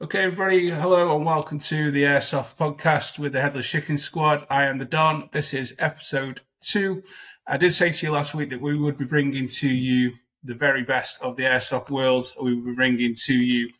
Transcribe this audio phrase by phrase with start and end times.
[0.00, 4.46] Okay, everybody, hello and welcome to the Airsoft podcast with the Headless Chicken Squad.
[4.48, 5.28] I am the Don.
[5.32, 7.02] This is episode two.
[7.48, 10.12] I did say to you last week that we would be bringing to you
[10.44, 12.32] the very best of the Airsoft world.
[12.40, 13.70] We would be bringing to you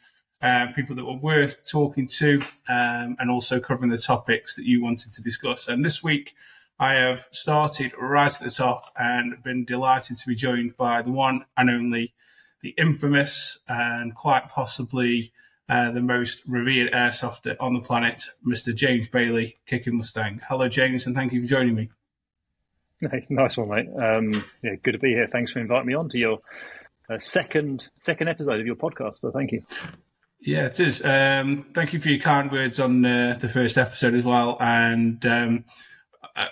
[0.42, 4.82] uh, people that were worth talking to um, and also covering the topics that you
[4.82, 5.68] wanted to discuss.
[5.68, 6.34] And this week,
[6.80, 11.12] I have started right at the top and been delighted to be joined by the
[11.12, 12.12] one and only,
[12.60, 15.32] the infamous and quite possibly
[15.68, 18.74] uh, the most revered airsofter on the planet, Mr.
[18.74, 20.40] James Bailey, Kicking Mustang.
[20.48, 21.90] Hello, James, and thank you for joining me.
[23.00, 23.88] Hey, nice one, mate.
[23.96, 25.28] Um, yeah, good to be here.
[25.30, 26.38] Thanks for inviting me on to your
[27.08, 29.16] uh, second second episode of your podcast.
[29.20, 29.62] So thank you.
[30.40, 31.04] Yeah, it is.
[31.04, 35.24] Um, thank you for your kind words on uh, the first episode as well, and
[35.26, 35.64] um,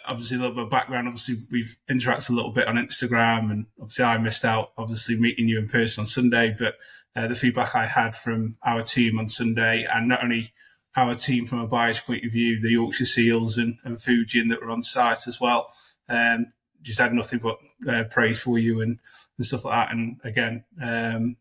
[0.06, 1.08] obviously a little bit of background.
[1.08, 5.48] Obviously, we've interacted a little bit on Instagram, and obviously I missed out, obviously meeting
[5.48, 6.74] you in person on Sunday, but
[7.16, 10.52] uh, the feedback I had from our team on Sunday, and not only
[10.94, 14.62] our team from a buyer's point of view, the Yorkshire Seals and, and Fujian that
[14.62, 15.72] were on site as well,
[16.08, 17.58] um, just had nothing but
[17.88, 18.98] uh, praise for you and,
[19.36, 19.94] and, stuff like that.
[19.94, 21.36] And again, um,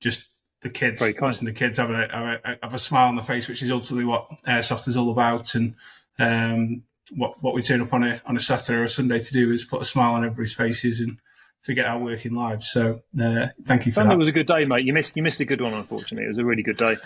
[0.00, 0.26] just
[0.62, 3.48] the kids, watching the kids have a, have a, have a smile on the face,
[3.48, 5.54] which is ultimately what airsoft is all about.
[5.54, 5.74] And
[6.18, 9.32] um, what what we turn up on a on a Saturday or a Sunday to
[9.32, 11.18] do is put a smile on everybody's faces and
[11.64, 12.68] forget our working lives.
[12.68, 14.84] So uh, thank you for Sunday was a good day, mate.
[14.84, 16.26] You missed you missed a good one, unfortunately.
[16.26, 16.96] It was a really good day.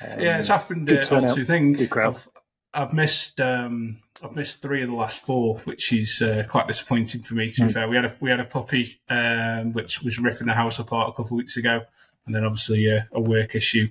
[0.00, 0.86] Um, yeah, it's happened.
[0.86, 1.72] Good uh, two thing.
[1.72, 2.14] Good crowd.
[2.14, 2.28] I've,
[2.72, 3.40] I've missed.
[3.40, 7.48] Um, I've missed three of the last four, which is uh, quite disappointing for me.
[7.50, 7.72] To be mm.
[7.72, 11.08] fair, we had a we had a puppy um, which was ripping the house apart
[11.08, 11.82] a couple of weeks ago,
[12.24, 13.88] and then obviously uh, a work issue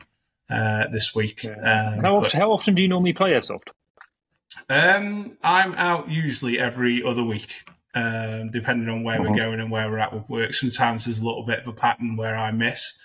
[0.50, 1.44] uh, this week.
[1.44, 1.52] Yeah.
[1.54, 3.68] Um, how, often, but, how often do you normally play airsoft?
[4.70, 9.38] Um, I'm out usually every other week, um, depending on where we're uh-huh.
[9.38, 10.54] going and where we're at with work.
[10.54, 12.98] Sometimes there's a little bit of a pattern where I miss.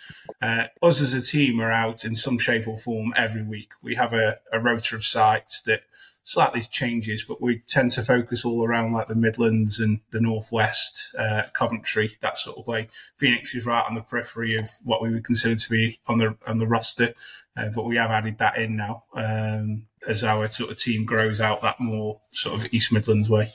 [0.43, 3.71] Uh, us as a team are out in some shape or form every week.
[3.83, 5.83] We have a, a rota of sites that
[6.25, 11.15] slightly changes, but we tend to focus all around like the Midlands and the Northwest,
[11.17, 12.89] uh, Coventry, that sort of way.
[13.17, 16.37] Phoenix is right on the periphery of what we would consider to be on the
[16.47, 17.15] on the roster.
[17.57, 21.41] Uh, but we have added that in now um, as our sort of team grows
[21.41, 23.53] out that more sort of East Midlands way.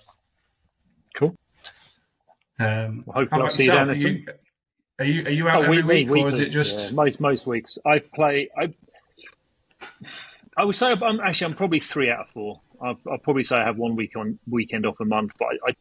[1.16, 1.36] Cool.
[2.60, 4.26] Um, well, hopefully, I'll see you down you,
[5.00, 7.20] Are you are you out oh, every week, week, or is it just yeah, most
[7.20, 7.78] most weeks?
[7.86, 8.50] I play.
[8.58, 8.74] I
[10.58, 12.62] I would say I'm actually I'm probably three out of four.
[12.82, 15.70] I'll, I'll probably say I have one week on weekend off a month, but I,
[15.70, 15.74] I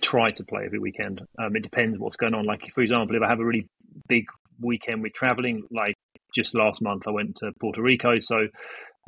[0.00, 1.20] try to play every weekend.
[1.38, 2.44] Um, it depends what's going on.
[2.44, 3.68] Like for example, if I have a really
[4.08, 4.26] big
[4.60, 5.96] weekend with traveling, like
[6.34, 8.48] just last month I went to Puerto Rico, so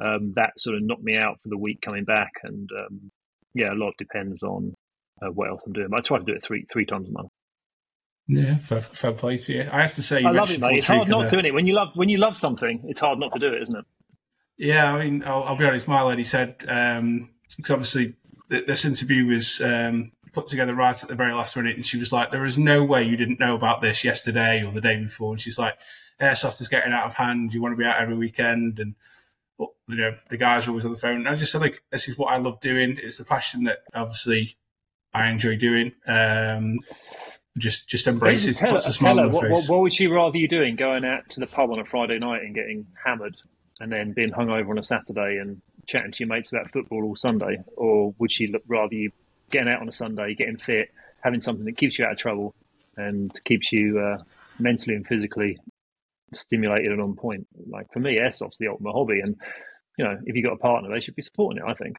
[0.02, 2.32] um, that sort of knocked me out for the week coming back.
[2.44, 3.10] And um,
[3.52, 4.74] yeah, a lot depends on
[5.22, 5.88] uh, what else I'm doing.
[5.90, 7.30] But I try to do it three three times a month.
[8.28, 9.68] Yeah, fair, fair play to you.
[9.72, 10.78] I have to say, I love it, mate.
[10.78, 11.52] It's hard not to, it?
[11.52, 13.84] When you love when you love something, it's hard not to do it, isn't it?
[14.56, 15.88] Yeah, I mean, I'll, I'll be honest.
[15.88, 17.30] My lady said because um,
[17.70, 18.14] obviously
[18.48, 22.12] this interview was um, put together right at the very last minute, and she was
[22.12, 25.32] like, "There is no way you didn't know about this yesterday or the day before."
[25.32, 25.78] And she's like,
[26.20, 27.54] airsoft is getting out of hand.
[27.54, 28.94] You want to be out every weekend, and
[29.58, 31.16] you know the guys are always on the phone.
[31.16, 32.98] And I just said like, this is what I love doing.
[33.02, 34.56] It's the passion that obviously
[35.12, 35.92] I enjoy doing.
[36.06, 36.78] Um,
[37.58, 38.58] just just embrace it.
[38.58, 39.52] Puts a smile on what, face.
[39.52, 40.76] What, what would she rather you doing?
[40.76, 43.36] Going out to the pub on a Friday night and getting hammered,
[43.80, 47.16] and then being hungover on a Saturday and chatting to your mates about football all
[47.16, 49.10] Sunday, or would she rather you
[49.50, 52.54] getting out on a Sunday, getting fit, having something that keeps you out of trouble
[52.96, 54.18] and keeps you uh,
[54.58, 55.58] mentally and physically
[56.34, 57.46] stimulated and on point.
[57.66, 59.36] Like for me, airsoft's the ultimate hobby, and
[60.00, 61.70] you know, if you've got a partner, they should be supporting it.
[61.70, 61.98] I think.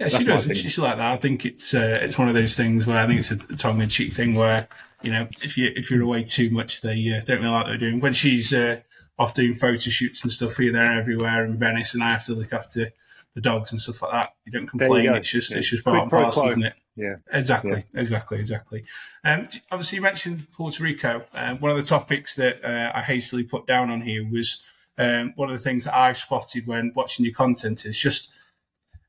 [0.00, 0.44] yeah, she does.
[0.46, 1.12] She's like that.
[1.12, 3.82] I think it's uh, it's one of those things where I think it's a tongue
[3.82, 4.66] in cheek thing where
[5.02, 7.68] you know if you if you're away too much, they uh, don't really like what
[7.68, 8.00] they're doing.
[8.00, 8.80] When she's uh,
[9.18, 12.32] off doing photo shoots and stuff here, there, everywhere in Venice, and I have to
[12.32, 12.92] look after
[13.34, 14.34] the dogs and stuff like that.
[14.46, 15.04] You don't complain.
[15.04, 15.58] You it's just yeah.
[15.58, 16.74] it's just part and parcel, isn't it?
[16.96, 18.00] Yeah, exactly, yeah.
[18.00, 18.84] exactly, exactly.
[19.22, 21.24] Um, obviously, you mentioned Puerto Rico.
[21.34, 24.64] Uh, one of the topics that uh, I hastily put down on here was
[24.98, 28.30] um, one of the things that I've spotted when watching your content is just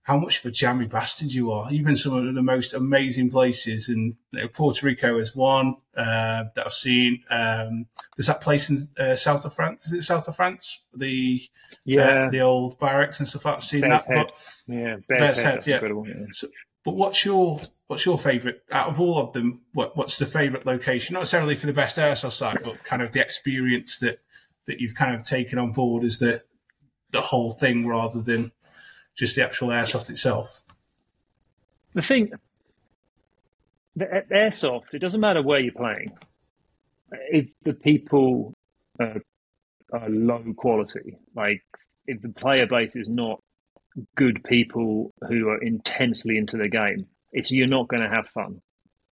[0.05, 1.71] how much of a jammy bastard you are.
[1.71, 6.45] Even some of the most amazing places, and you know, Puerto Rico is one uh,
[6.53, 7.23] that I've seen.
[7.31, 9.87] Um, there's that place in uh, south of France.
[9.87, 10.81] Is it south of France?
[10.95, 13.47] The uh, yeah, the old barracks and stuff.
[13.47, 14.15] I've seen Bear's that.
[14.15, 14.27] Head.
[14.27, 15.65] But, yeah, Bear's, Bear's Head.
[15.65, 16.03] head yeah.
[16.05, 16.25] yeah.
[16.31, 16.47] So,
[16.83, 19.61] but what's your what's your favourite out of all of them?
[19.73, 21.13] What what's the favourite location?
[21.13, 24.19] Not necessarily for the best airsoft site, but kind of the experience that
[24.67, 26.43] that you've kind of taken on board is the
[27.11, 28.51] the whole thing rather than
[29.15, 30.61] just the actual airsoft itself.
[31.93, 32.31] The thing,
[33.95, 36.11] the airsoft, it doesn't matter where you're playing.
[37.11, 38.53] If the people
[38.99, 39.19] uh,
[39.93, 41.17] are low quality.
[41.35, 41.63] Like
[42.07, 43.41] if the player base is not
[44.15, 48.61] good people who are intensely into the game, it's you're not going to have fun.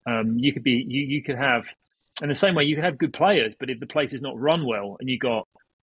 [0.07, 1.67] Um, you could be you, you could have,
[2.23, 4.39] in the same way you could have good players, but if the place is not
[4.39, 5.47] run well and you got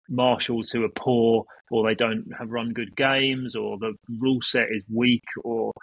[0.09, 4.67] marshals who are poor or they don't have run good games or the rule set
[4.71, 5.73] is weak or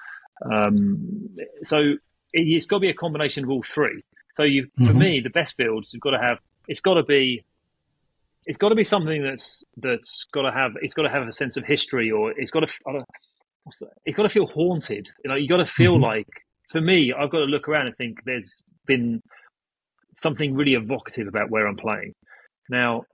[0.51, 1.29] um,
[1.63, 1.95] so
[2.33, 4.03] it, has got to be a combination of all three.
[4.33, 4.87] So you, mm-hmm.
[4.87, 6.39] for me, the best fields have got to have.
[6.69, 7.45] It's got to be.
[8.47, 10.73] It's got to be something that's that's got to have.
[10.83, 13.05] It's got to have a sense of history, or it's got to.
[14.05, 15.09] It's got to feel haunted.
[15.25, 16.05] You know, you got to feel mm-hmm.
[16.05, 16.29] like.
[16.71, 19.23] For me, I've got to look around and think there's been
[20.17, 22.13] something really evocative about where I'm playing.
[22.71, 23.05] Now,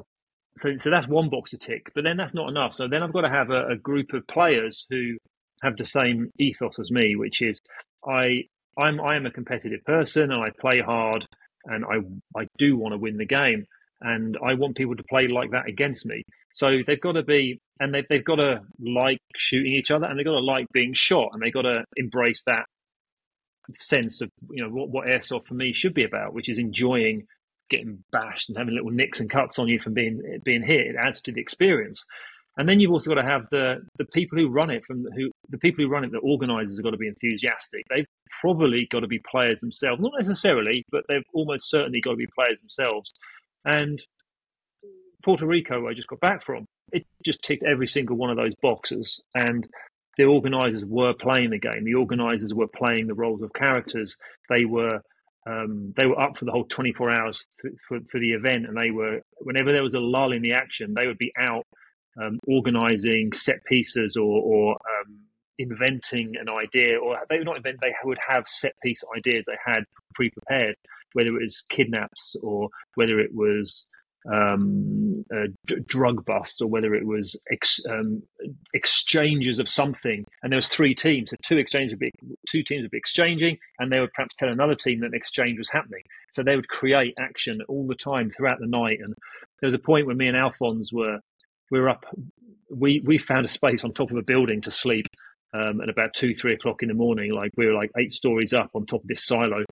[0.57, 2.75] so so that's one box to tick, but then that's not enough.
[2.75, 5.17] So then I've got to have a, a group of players who
[5.63, 7.61] have the same ethos as me, which is
[8.07, 8.45] I
[8.79, 11.27] I'm I am a competitive person and I play hard
[11.67, 13.65] and I I do want to win the game
[14.01, 16.23] and I want people to play like that against me.
[16.55, 20.19] So they've got to be and they've they've got to like shooting each other and
[20.19, 22.65] they've got to like being shot and they've got to embrace that
[23.77, 27.27] sense of you know what, what airsoft for me should be about, which is enjoying
[27.69, 30.89] getting bashed and having little nicks and cuts on you from being being hit.
[30.89, 32.05] It adds to the experience.
[32.57, 35.31] And then you've also got to have the the people who run it from who
[35.49, 37.87] the people who run it, the organisers have got to be enthusiastic.
[37.89, 38.07] They've
[38.41, 42.29] probably got to be players themselves, not necessarily, but they've almost certainly got to be
[42.35, 43.13] players themselves.
[43.65, 44.03] And
[45.23, 48.55] Puerto Rico, I just got back from, it just ticked every single one of those
[48.63, 49.21] boxes.
[49.35, 49.67] And
[50.21, 51.83] the organisers were playing the game.
[51.85, 54.17] The organisers were playing the roles of characters.
[54.51, 55.01] They were
[55.47, 58.77] um, they were up for the whole 24 hours for, for, for, the event, and
[58.77, 61.65] they were whenever there was a lull in the action, they would be out
[62.21, 65.21] um, organising set pieces or, or um,
[65.59, 67.79] inventing an idea, or they would not invent.
[67.81, 69.85] They would have set piece ideas they had
[70.15, 70.75] pre-prepared,
[71.15, 73.87] whether it was kidnaps or whether it was
[74.31, 78.23] um, uh, d- drug busts or whether it was ex- um,
[78.75, 80.25] exchanges of something.
[80.43, 82.13] And there was three teams, so two exchanges would be
[82.49, 85.59] two teams would be exchanging, and they would perhaps tell another team that an exchange
[85.59, 86.03] was happening.
[86.33, 88.99] So they would create action all the time throughout the night.
[89.01, 89.15] And
[89.61, 91.19] there was a point when me and Alphonse were
[91.71, 92.05] we were up.
[92.71, 95.07] We we found a space on top of a building to sleep.
[95.53, 98.53] Um, at about two, three o'clock in the morning, like we were like eight stories
[98.53, 99.65] up on top of this silo,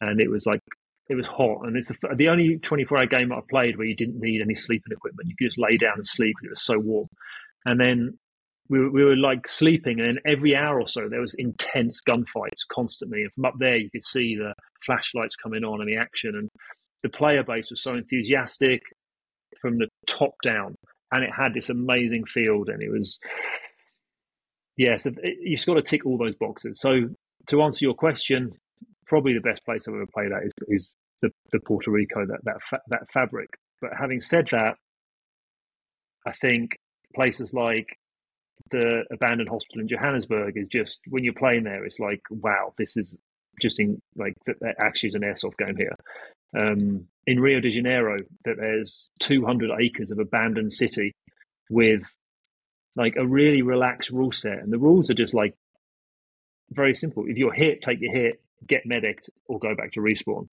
[0.00, 0.60] and it was like
[1.08, 3.94] it was hot, and it's the, the only 24 hour game I've played where you
[3.94, 5.28] didn't need any sleeping equipment.
[5.28, 7.06] You could just lay down and sleep because it was so warm.
[7.64, 8.18] And then
[8.68, 12.66] we were, we were like sleeping, and every hour or so there was intense gunfights
[12.70, 13.22] constantly.
[13.22, 14.52] And from up there, you could see the
[14.84, 16.34] flashlights coming on and the action.
[16.34, 16.50] And
[17.02, 18.82] the player base was so enthusiastic
[19.60, 20.74] from the top down,
[21.12, 23.18] and it had this amazing field, and it was
[24.76, 24.96] yeah.
[24.96, 26.80] So it, you've got to tick all those boxes.
[26.80, 27.10] So
[27.46, 28.52] to answer your question,
[29.06, 32.40] probably the best place I've ever played at is, is the, the Puerto Rico that
[32.44, 33.48] that fa- that fabric.
[33.80, 34.76] But having said that,
[36.26, 36.78] I think
[37.14, 37.86] places like
[38.70, 42.96] the abandoned hospital in Johannesburg is just when you're playing there, it's like wow, this
[42.96, 43.16] is
[43.60, 45.96] just in like that, actually is an airsoft game here.
[46.58, 51.12] Um, in Rio de Janeiro, that there's 200 acres of abandoned city
[51.68, 52.02] with
[52.94, 55.54] like a really relaxed rule set, and the rules are just like
[56.70, 57.24] very simple.
[57.26, 60.48] If you're hit, take your hit get medicked or go back to respawn.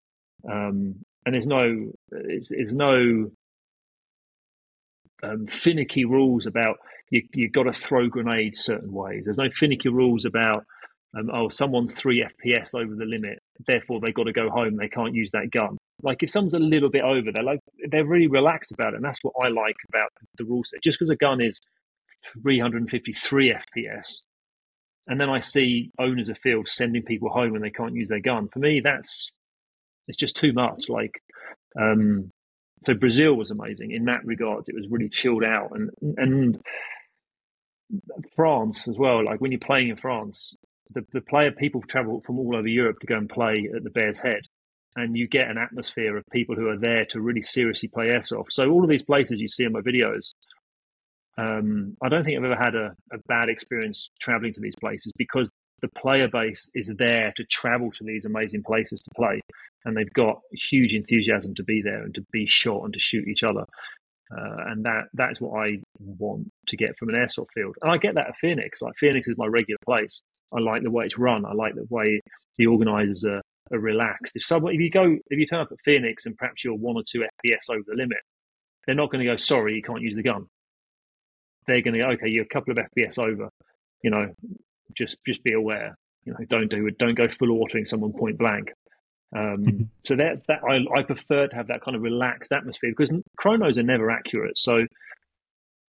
[0.51, 3.31] Um, and there's no there's, no
[5.23, 6.79] um, finicky rules about
[7.11, 9.25] you you've got to throw grenades certain ways.
[9.25, 10.65] There's no finicky rules about
[11.17, 14.77] um, oh someone's three FPS over the limit, therefore they've got to go home.
[14.77, 15.77] They can't use that gun.
[16.03, 17.61] Like if someone's a little bit over, they're like
[17.91, 20.83] they're really relaxed about it, and that's what I like about the rule set.
[20.83, 21.61] Just because a gun is
[22.43, 24.23] 353 FPS
[25.07, 28.21] and then I see owners of fields sending people home when they can't use their
[28.21, 28.49] gun.
[28.49, 29.31] For me, that's
[30.09, 30.89] it's just too much.
[30.89, 31.23] Like,
[31.81, 32.31] um,
[32.85, 34.65] so Brazil was amazing in that regard.
[34.69, 36.61] It was really chilled out, and and
[38.37, 39.25] France as well.
[39.25, 40.55] Like when you're playing in France,
[40.91, 43.91] the the player people travel from all over Europe to go and play at the
[43.91, 44.43] Bears Head,
[44.97, 48.51] and you get an atmosphere of people who are there to really seriously play airsoft.
[48.51, 50.35] So all of these places you see in my videos,
[51.39, 55.13] um, I don't think I've ever had a, a bad experience traveling to these places
[55.17, 59.41] because the player base is there to travel to these amazing places to play,
[59.85, 63.27] and they've got huge enthusiasm to be there and to be shot and to shoot
[63.27, 63.65] each other.
[64.31, 67.77] Uh, and that that's what I want to get from an airsoft field.
[67.83, 68.81] And I get that at Phoenix.
[68.81, 70.23] Like Phoenix is my regular place.
[70.55, 71.45] I like the way it's run.
[71.45, 72.21] I like the way
[72.57, 74.37] the organisers are, are relaxed.
[74.37, 76.97] If someone, if you go, if you turn up at Phoenix and perhaps you're one
[76.97, 78.19] or two FPS over the limit,
[78.87, 80.47] they're not going to go, sorry, you can't use the gun
[81.67, 83.49] they're going to go, okay, you're a couple of FPS over,
[84.03, 84.33] you know,
[84.95, 88.39] just just be aware, you know, don't do it, don't go full autoing someone point
[88.39, 88.73] blank.
[89.35, 89.83] Um, mm-hmm.
[90.05, 93.79] So that that I, I prefer to have that kind of relaxed atmosphere because chronos
[93.79, 94.59] are never accurate.
[94.59, 94.87] So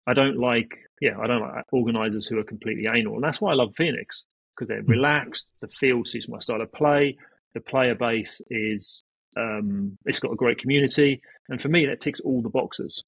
[0.07, 3.51] I don't like yeah I don't like organisers who are completely anal, and that's why
[3.51, 4.25] I love Phoenix
[4.55, 4.91] because they're mm-hmm.
[4.91, 5.47] relaxed.
[5.61, 7.17] The field suits my style of play.
[7.53, 9.03] The player base is
[9.37, 13.03] um, it's got a great community, and for me that ticks all the boxes.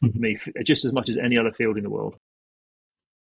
[0.00, 2.16] For me, just as much as any other field in the world.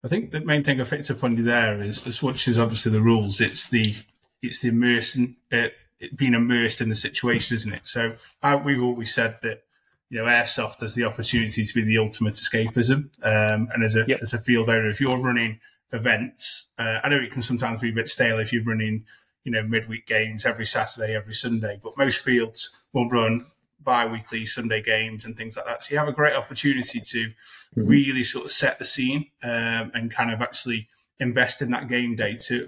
[0.04, 2.60] I think the main thing I picked up on you there is, as much as
[2.60, 3.96] obviously the rules, it's the
[4.42, 5.70] it's the immersion, uh,
[6.16, 7.88] being immersed in the situation, isn't it?
[7.88, 9.64] So I, we've always said that
[10.10, 14.06] you know airsoft has the opportunity to be the ultimate escapism, um, and as a
[14.08, 14.20] yep.
[14.22, 15.60] as a field owner, if you're running
[15.92, 19.06] events, uh, I know it can sometimes be a bit stale if you're running
[19.44, 23.46] you know midweek games every Saturday, every Sunday, but most fields will run
[23.86, 25.84] bi-weekly Sunday games and things like that.
[25.86, 27.88] So you have a great opportunity to mm-hmm.
[27.88, 30.90] really sort of set the scene um, and kind of actually
[31.20, 32.68] invest in that game day to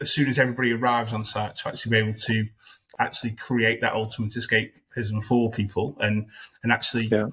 [0.00, 2.46] as soon as everybody arrives on site to actually be able to
[2.98, 6.26] actually create that ultimate escapism for people and
[6.62, 7.26] and actually yeah.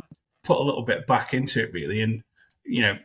[0.43, 2.23] put a little bit back into it really and
[2.63, 2.97] you know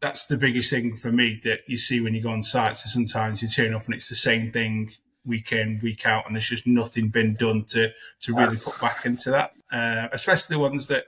[0.00, 2.88] that's the biggest thing for me that you see when you go on site so
[2.88, 4.92] sometimes you turn up and it's the same thing
[5.26, 7.90] week in week out and there's just nothing been done to
[8.20, 11.04] to really put back into that uh, especially the ones that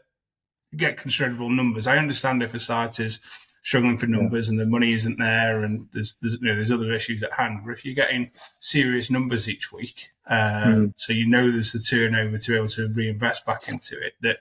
[0.76, 3.20] get considerable numbers i understand if a site is
[3.68, 4.52] struggling for numbers yeah.
[4.52, 7.60] and the money isn't there and there's there's, you know, there's other issues at hand.
[7.64, 10.92] But if you're getting serious numbers each week, um, mm.
[10.96, 14.38] so you know there's the turnover to be able to reinvest back into it, that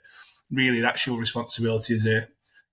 [0.50, 2.28] really that's your responsibility as a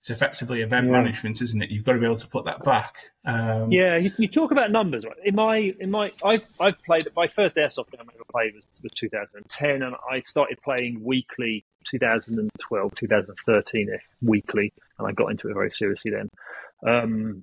[0.04, 0.92] it's effectively event yeah.
[0.92, 1.70] management, isn't it?
[1.70, 2.94] You've got to be able to put that back.
[3.24, 5.16] Um, yeah, you, you, talk about numbers, right?
[5.24, 7.08] In my, in my, I've, I've played.
[7.16, 11.64] My first airsoft game I ever played was, was 2010, and I started playing weekly
[11.90, 16.28] 2012, 2013 weekly, and I got into it very seriously then.
[16.86, 17.42] Um,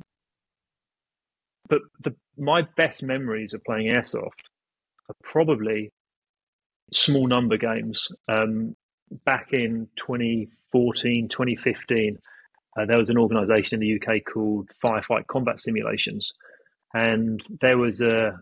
[1.67, 4.37] but the, my best memories of playing airsoft
[5.09, 5.89] are probably
[6.93, 8.07] small number games.
[8.27, 8.75] Um,
[9.25, 12.19] back in 2014, 2015,
[12.77, 16.31] uh, there was an organisation in the UK called Firefight Combat Simulations,
[16.93, 18.39] and there was a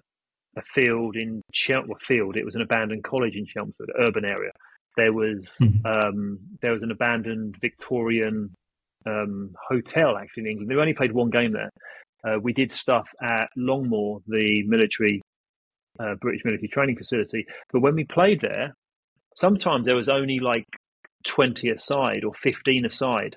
[0.58, 2.02] a field in Chelmsford.
[2.02, 2.38] Field.
[2.38, 4.52] It was an abandoned college in Chelmsford, urban area.
[4.98, 5.86] There was mm-hmm.
[5.86, 8.54] um, there was an abandoned Victorian
[9.06, 10.72] um, hotel actually in England.
[10.72, 11.70] They only played one game there.
[12.24, 15.22] Uh, we did stuff at Longmoor, the military
[16.00, 17.46] uh, British military training facility.
[17.72, 18.74] But when we played there,
[19.36, 20.66] sometimes there was only like
[21.26, 23.36] twenty aside or fifteen aside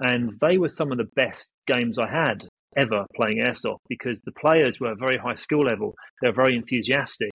[0.00, 4.32] and they were some of the best games I had ever playing airsoft because the
[4.32, 5.94] players were very high skill level.
[6.20, 7.30] They were very enthusiastic,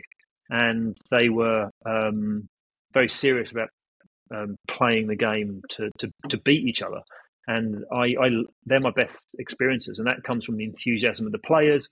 [0.50, 2.48] and they were um,
[2.94, 3.70] very serious about
[4.34, 7.02] um, playing the game to, to, to beat each other.
[7.48, 8.30] And I, I,
[8.66, 11.88] they're my best experiences, and that comes from the enthusiasm of the players,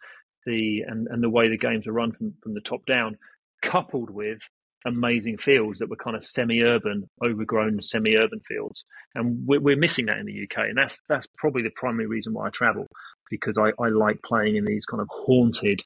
[0.46, 3.18] the and, and the way the games are run from, from the top down,
[3.62, 4.39] coupled with
[4.86, 8.84] amazing fields that were kind of semi-urban, overgrown semi-urban fields,
[9.16, 10.70] and we're, we're, missing that in the UK.
[10.70, 12.88] And that's that's probably the primary reason why I travel
[13.30, 15.82] because I, I like playing in these kind of haunted,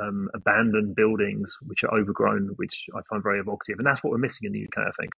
[0.00, 4.18] um, abandoned buildings which are overgrown, which I find very evocative, and that's what we're
[4.18, 4.86] missing in the UK.
[4.86, 5.12] I think.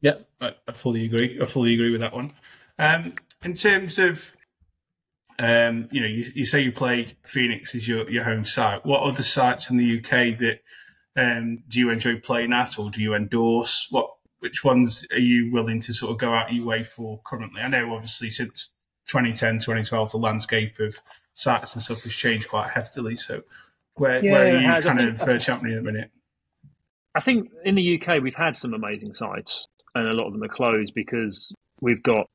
[0.00, 1.38] Yeah, I, I fully agree.
[1.40, 2.30] I fully agree with that one.
[2.78, 4.34] Um, in terms of
[5.40, 8.84] um, you know, you, you, say you play Phoenix as your, your home site.
[8.84, 10.60] What other sites in the UK that
[11.16, 13.88] um, do you enjoy playing at, or do you endorse?
[13.90, 17.60] What which ones are you willing to sort of go out your way for currently?
[17.60, 18.72] I know obviously since
[19.06, 20.98] 2010, 2012, the landscape of
[21.34, 23.18] sites and stuff has changed quite heftily.
[23.18, 23.42] So
[23.94, 26.10] where, yeah, where are you kind think, of uh, champion at the minute?
[27.14, 30.42] I think in the UK we've had some amazing sites, and a lot of them
[30.42, 32.26] are closed because we've got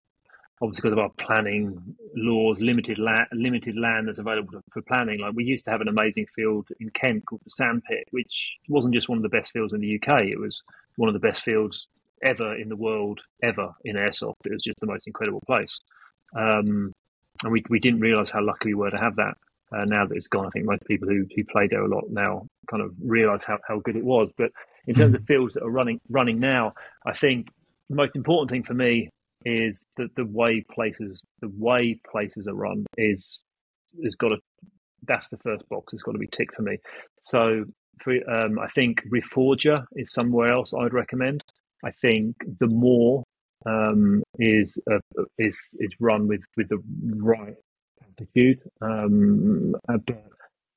[0.61, 5.19] obviously because of our planning laws, limited land, limited land that's available for planning.
[5.19, 8.95] Like we used to have an amazing field in Kent called the Sandpit, which wasn't
[8.95, 10.61] just one of the best fields in the UK; it was
[10.95, 11.87] one of the best fields
[12.23, 14.35] ever in the world, ever in airsoft.
[14.45, 15.77] It was just the most incredible place,
[16.35, 16.93] um,
[17.43, 19.35] and we we didn't realise how lucky we were to have that.
[19.75, 22.05] Uh, now that it's gone, I think most people who, who played there a lot
[22.09, 24.29] now kind of realise how, how good it was.
[24.37, 24.51] But
[24.85, 26.73] in terms of fields that are running running now,
[27.05, 27.47] I think
[27.89, 29.09] the most important thing for me
[29.45, 33.39] is that the way places the way places are run is
[34.03, 34.37] has got to
[35.07, 36.77] that's the first box has got to be ticked for me.
[37.21, 37.63] So
[38.01, 41.43] for, um, I think Reforger is somewhere else I'd recommend.
[41.83, 43.23] I think the more
[43.65, 44.99] um, is uh,
[45.37, 46.81] is is run with with the
[47.17, 47.55] right
[48.11, 48.59] attitude.
[48.81, 50.23] Um, uh, but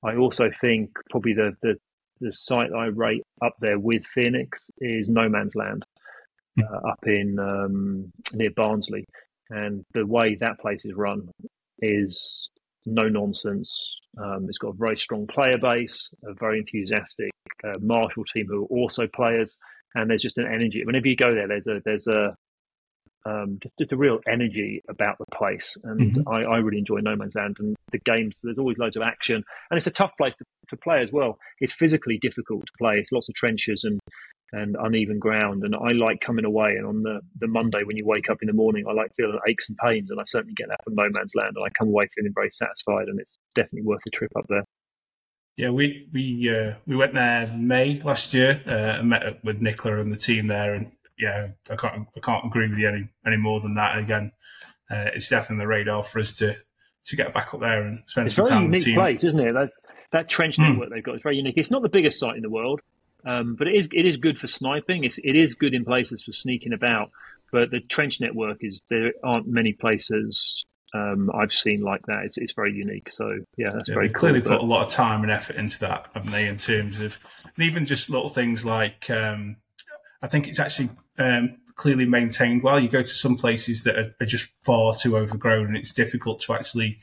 [0.04, 1.76] I also think probably the the
[2.20, 5.84] the site I rate up there with Phoenix is No Man's Land
[6.62, 9.04] uh, up in um, near Barnsley,
[9.50, 11.28] and the way that place is run
[11.80, 12.48] is
[12.86, 13.96] no nonsense.
[14.18, 17.30] Um, it's got a very strong player base, a very enthusiastic
[17.64, 19.56] uh, Marshall team who are also players,
[19.94, 20.84] and there's just an energy.
[20.84, 22.34] Whenever you go there, there's a there's a
[23.26, 26.28] um, just, just a real energy about the place, and mm-hmm.
[26.28, 28.38] I, I, really enjoy No Man's Land and the games.
[28.42, 29.36] There's always loads of action,
[29.70, 31.38] and it's a tough place to, to play as well.
[31.60, 32.94] It's physically difficult to play.
[32.98, 34.00] It's lots of trenches and
[34.52, 35.62] and uneven ground.
[35.62, 36.76] And I like coming away.
[36.76, 39.38] And on the, the Monday when you wake up in the morning, I like feeling
[39.46, 40.10] aches and pains.
[40.10, 41.54] And I certainly get that from No Man's Land.
[41.56, 43.08] And I come away feeling very satisfied.
[43.08, 44.64] And it's definitely worth a trip up there.
[45.58, 49.98] Yeah, we we uh, we went there May last year uh, and met with Nicola
[49.98, 53.38] and the team there, and yeah, I can't I can't agree with you any any
[53.38, 53.98] more than that.
[53.98, 54.30] Again,
[54.88, 56.56] uh, it's definitely on the radar for us to
[57.08, 58.74] to get back up there and spend it's some time.
[58.74, 59.52] It's a very unique place, isn't it?
[59.52, 59.70] That
[60.12, 60.62] that trench hmm.
[60.62, 60.94] network mm.
[60.94, 61.54] they've got is very unique.
[61.56, 62.80] It's not the biggest site in the world,
[63.24, 65.04] um, but it is it is good for sniping.
[65.04, 67.10] It's, it is good in places for sneaking about.
[67.50, 72.24] But the trench network is there aren't many places um, I've seen like that.
[72.24, 73.10] It's, it's very unique.
[73.12, 74.08] So yeah, that's yeah, very.
[74.08, 74.50] They cool, clearly but...
[74.50, 76.46] put a lot of time and effort into that, haven't they?
[76.46, 79.56] In terms of and even just little things like um,
[80.22, 82.78] I think it's actually um, clearly maintained well.
[82.78, 86.40] You go to some places that are, are, just far too overgrown, and it's difficult
[86.42, 86.98] to actually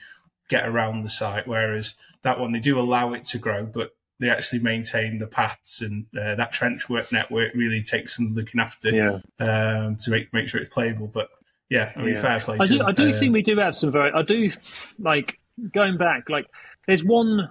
[0.50, 1.48] get around the site.
[1.48, 5.82] Whereas that one, they do allow it to grow, but they actually maintain the paths
[5.82, 9.20] and uh, that trench work network really takes some looking after yeah.
[9.40, 11.08] um, to make make sure it's playable.
[11.08, 11.30] But
[11.70, 12.22] yeah, I mean, yeah.
[12.22, 12.58] fair play.
[12.60, 14.12] I do, I do uh, think we do have some very.
[14.12, 14.52] I do
[15.00, 15.40] like
[15.74, 16.30] going back.
[16.30, 16.48] Like,
[16.88, 17.50] there's one.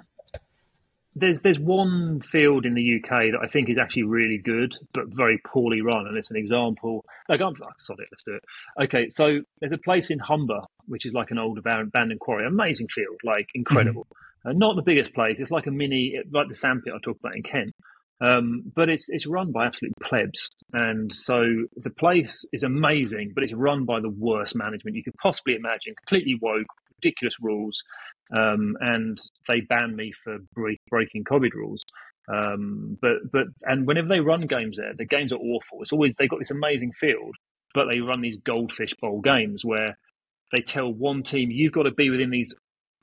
[1.17, 5.05] There's there's one field in the UK that I think is actually really good, but
[5.09, 7.05] very poorly run, and it's an example.
[7.29, 8.45] Like, I'm oh, sorry, let's do it.
[8.85, 12.89] Okay, so there's a place in Humber which is like an old abandoned quarry, amazing
[12.89, 14.03] field, like incredible.
[14.03, 15.41] Mm-hmm uh, not the biggest place.
[15.41, 17.75] It's like a mini, like the sandpit I talked about in Kent.
[18.21, 21.45] Um, but it's it's run by absolute plebs, and so
[21.77, 25.95] the place is amazing, but it's run by the worst management you could possibly imagine.
[26.07, 26.67] Completely woke,
[26.97, 27.83] ridiculous rules,
[28.33, 31.85] um, and they ban me for break, breaking COVID rules.
[32.33, 35.83] Um, but but and whenever they run games there, the games are awful.
[35.83, 37.35] It's always they've got this amazing field,
[37.75, 39.99] but they run these goldfish bowl games where
[40.55, 42.55] they tell one team you've got to be within these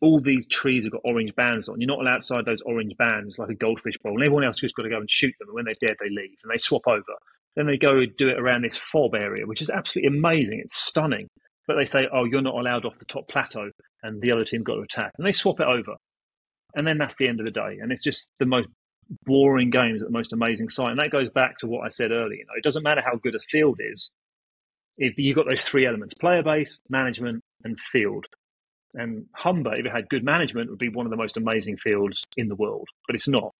[0.02, 1.80] all these trees have got orange bands on.
[1.80, 4.14] You're not allowed outside those orange bands like a goldfish bowl.
[4.14, 5.50] And everyone else just got to go and shoot them.
[5.50, 7.04] And when they're dead, they leave and they swap over.
[7.56, 10.62] Then they go do it around this fob area, which is absolutely amazing.
[10.66, 11.28] It's stunning.
[11.68, 13.70] But they say, oh, you're not allowed off the top plateau
[14.04, 15.12] and the other team got to attack.
[15.18, 15.96] And they swap it over.
[16.76, 17.80] And then that's the end of the day.
[17.82, 18.68] And it's just the most
[19.26, 20.90] boring games at the most amazing site.
[20.90, 22.40] And that goes back to what I said earlier.
[22.40, 24.10] You know, it doesn't matter how good a field is.
[24.98, 28.26] If you've got those three elements, player base, management, and field,
[28.94, 32.24] and Humber, if it had good management, would be one of the most amazing fields
[32.38, 32.88] in the world.
[33.08, 33.54] But it's not.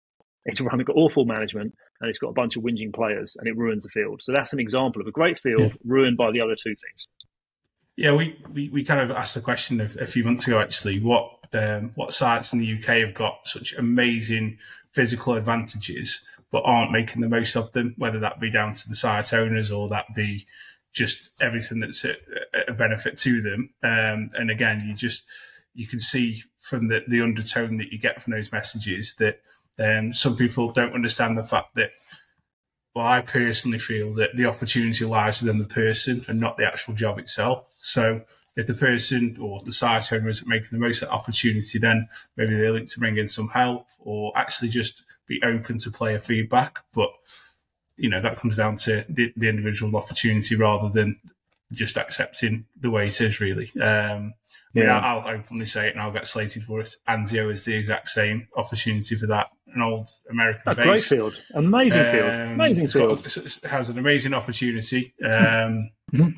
[0.44, 3.56] It's run, got awful management and it's got a bunch of whinging players and it
[3.56, 4.20] ruins the field.
[4.22, 5.78] So that's an example of a great field yeah.
[5.84, 7.06] ruined by the other two things.
[7.96, 10.98] Yeah, we, we, we kind of asked the question of, a few months ago actually
[11.00, 14.58] what um, what sites in the UK have got such amazing
[14.90, 18.94] physical advantages but aren't making the most of them, whether that be down to the
[18.94, 20.46] site owners or that be
[20.92, 22.14] just everything that's a,
[22.68, 23.70] a benefit to them.
[23.82, 25.24] Um, and again, you just
[25.74, 29.40] you can see from the, the undertone that you get from those messages that
[29.78, 31.90] um, some people don't understand the fact that.
[32.94, 36.94] Well, I personally feel that the opportunity lies within the person and not the actual
[36.94, 37.72] job itself.
[37.78, 38.22] So,
[38.54, 42.06] if the person or the site owner isn't making the most of that opportunity, then
[42.36, 46.18] maybe they look to bring in some help or actually just be open to player
[46.18, 46.80] feedback.
[46.92, 47.08] But
[47.96, 51.18] you know that comes down to the, the, individual opportunity rather than
[51.72, 53.40] just accepting the way it is.
[53.40, 54.34] Really, um,
[54.74, 54.82] yeah.
[54.82, 56.94] I mean, I'll, openly say it, and I'll get slated for it.
[57.08, 59.48] Anzio is the exact same opportunity for that.
[59.74, 60.84] An old American a base.
[60.84, 63.22] great field, amazing field, um, amazing field.
[63.22, 66.28] Got, has an amazing opportunity, um, mm-hmm.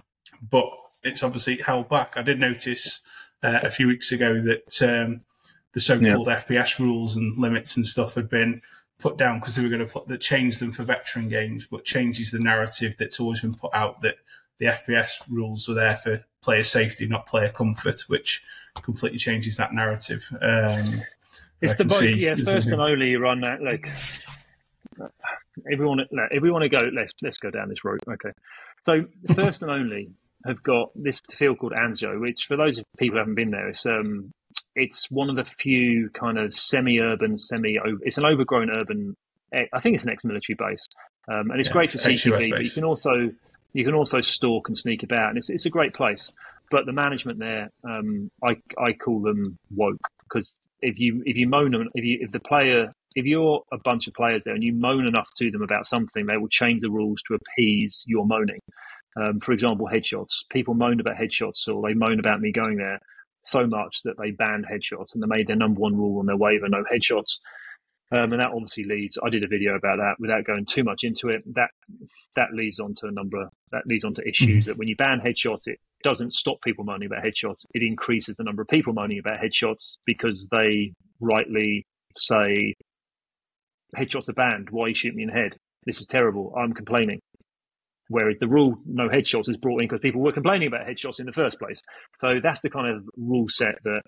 [0.50, 0.68] but
[1.02, 2.16] it's obviously held back.
[2.16, 3.00] I did notice
[3.42, 5.22] uh, a few weeks ago that um,
[5.72, 6.40] the so-called yeah.
[6.40, 8.62] FPS rules and limits and stuff had been
[8.98, 11.84] put down because they were going to put that change them for veteran games, but
[11.84, 14.16] changes the narrative that's always been put out that
[14.58, 18.42] the FPS rules were there for player safety, not player comfort, which
[18.82, 20.26] completely changes that narrative.
[20.40, 21.02] Um,
[21.64, 23.86] it's the most, yeah, first and only you run that like
[25.70, 26.00] everyone.
[26.32, 26.78] Everyone to go.
[26.92, 28.00] Let's let's go down this road.
[28.08, 28.30] Okay,
[28.86, 30.10] so first and only
[30.46, 33.68] have got this field called Anzio, which for those of people who haven't been there,
[33.68, 34.32] it's um,
[34.74, 37.78] it's one of the few kind of semi-urban, semi.
[38.02, 39.16] It's an overgrown urban.
[39.52, 40.86] Eh, I think it's an ex-military base,
[41.28, 42.50] um, and it's yeah, great to CCTV.
[42.50, 43.30] But you can also
[43.72, 46.30] you can also stalk and sneak about, and it's it's a great place.
[46.70, 50.50] But the management there, um, I I call them woke because
[50.84, 54.14] if you if you moan if you if the player if you're a bunch of
[54.14, 57.22] players there and you moan enough to them about something, they will change the rules
[57.28, 58.58] to appease your moaning.
[59.16, 60.42] Um, for example, headshots.
[60.50, 62.98] People moaned about headshots, or they moan about me going there
[63.44, 66.36] so much that they banned headshots and they made their number one rule on their
[66.36, 67.36] waiver no headshots.
[68.10, 69.18] Um, and that obviously leads.
[69.24, 71.42] I did a video about that without going too much into it.
[71.54, 71.70] That
[72.36, 73.48] that leads on to a number.
[73.70, 74.70] That leads on to issues mm-hmm.
[74.70, 77.64] that when you ban headshots, it doesn't stop people moaning about headshots.
[77.74, 81.86] It increases the number of people moaning about headshots because they rightly
[82.16, 82.74] say
[83.96, 84.68] headshots are banned.
[84.70, 85.56] Why you shoot me in the head?
[85.86, 86.54] This is terrible.
[86.56, 87.20] I'm complaining.
[88.08, 91.26] Whereas the rule no headshots was brought in because people were complaining about headshots in
[91.26, 91.80] the first place.
[92.18, 94.02] So that's the kind of rule set that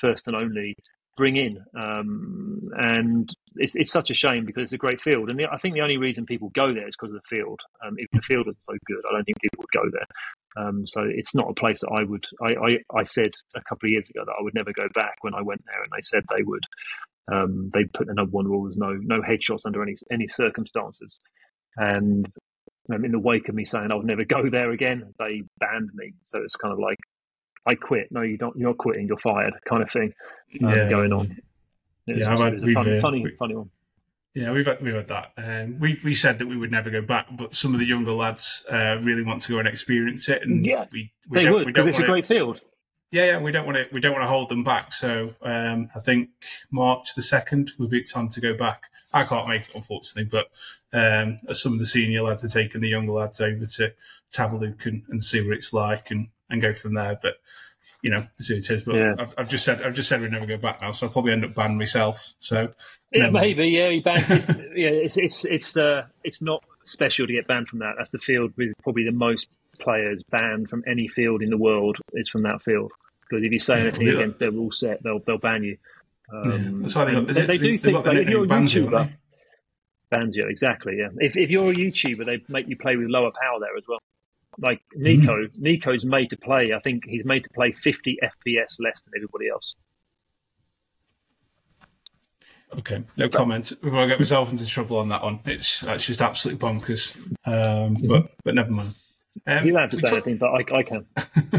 [0.00, 0.76] first and only
[1.20, 1.62] bring in.
[1.78, 5.28] Um, and it's, it's such a shame because it's a great field.
[5.28, 7.60] And the, I think the only reason people go there is because of the field.
[7.84, 10.06] Um, if the field wasn't so good, I don't think people would go there.
[10.56, 12.24] Um, so it's not a place that I would.
[12.42, 15.16] I, I, I, said a couple of years ago that I would never go back
[15.20, 16.64] when I went there, and they said they would.
[17.30, 21.20] Um, they put the number one rule was no no headshots under any any circumstances.
[21.76, 22.26] And
[22.92, 25.90] um, in the wake of me saying I would never go there again, they banned
[25.94, 26.14] me.
[26.24, 26.98] So it's kind of like
[27.66, 28.10] I quit.
[28.10, 28.56] No, you don't.
[28.56, 29.06] You're quitting.
[29.06, 29.54] You're fired.
[29.68, 30.12] Kind of thing
[30.62, 30.88] um, yeah.
[30.88, 31.40] going on.
[32.06, 33.70] It yeah, was, it was a funny, uh, funny, funny one.
[34.34, 35.32] Yeah, we've had, we've had that.
[35.36, 38.12] Um, we we said that we would never go back, but some of the younger
[38.12, 41.66] lads uh, really want to go and experience it, and yeah, we, we they would
[41.66, 42.60] because it's a great field.
[43.10, 44.92] Yeah, yeah, we don't want to we don't want to hold them back.
[44.92, 46.30] So um, I think
[46.70, 48.84] March the second we'll be time to go back.
[49.12, 50.46] I can't make it unfortunately, but
[50.96, 53.92] um, some of the senior lads are taking the younger lads over to,
[54.30, 57.18] to have a look and, and see what it's like and, and go from there.
[57.20, 57.36] But
[58.02, 58.84] you know, see it is.
[58.84, 59.14] But yeah.
[59.18, 61.32] I've, I've, just said I've just said we'd never go back now, so I'll probably
[61.32, 62.34] end up banning myself.
[62.38, 62.72] So
[63.12, 64.28] yeah, maybe yeah, he banned.
[64.74, 67.94] yeah, it's it's it's uh, it's not special to get banned from that.
[67.98, 69.46] That's the field with probably the most
[69.78, 72.92] players banned from any field in the world is from that field.
[73.28, 74.14] Because if you say anything yeah.
[74.14, 75.76] against their rule set, they'll they'll ban you.
[76.32, 76.70] Um, yeah.
[76.82, 79.12] That's why they, got, they, they do things like if you're a YouTuber,
[80.10, 80.98] Banjo, exactly.
[80.98, 83.84] Yeah, if if you're a YouTuber, they make you play with lower power there as
[83.88, 83.98] well.
[84.60, 85.58] Like Nico, mm.
[85.58, 86.72] Nico's made to play.
[86.72, 89.74] I think he's made to play 50 FPS less than everybody else.
[92.78, 93.72] Okay, no comment.
[93.82, 97.16] Before I get myself into trouble on that one, it's that's just absolutely bonkers.
[97.44, 98.94] Um, but but never mind.
[99.46, 101.06] Um, you have to say t- anything, but I, I can.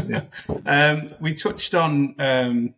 [0.08, 0.22] yeah.
[0.66, 2.74] um, we touched on um,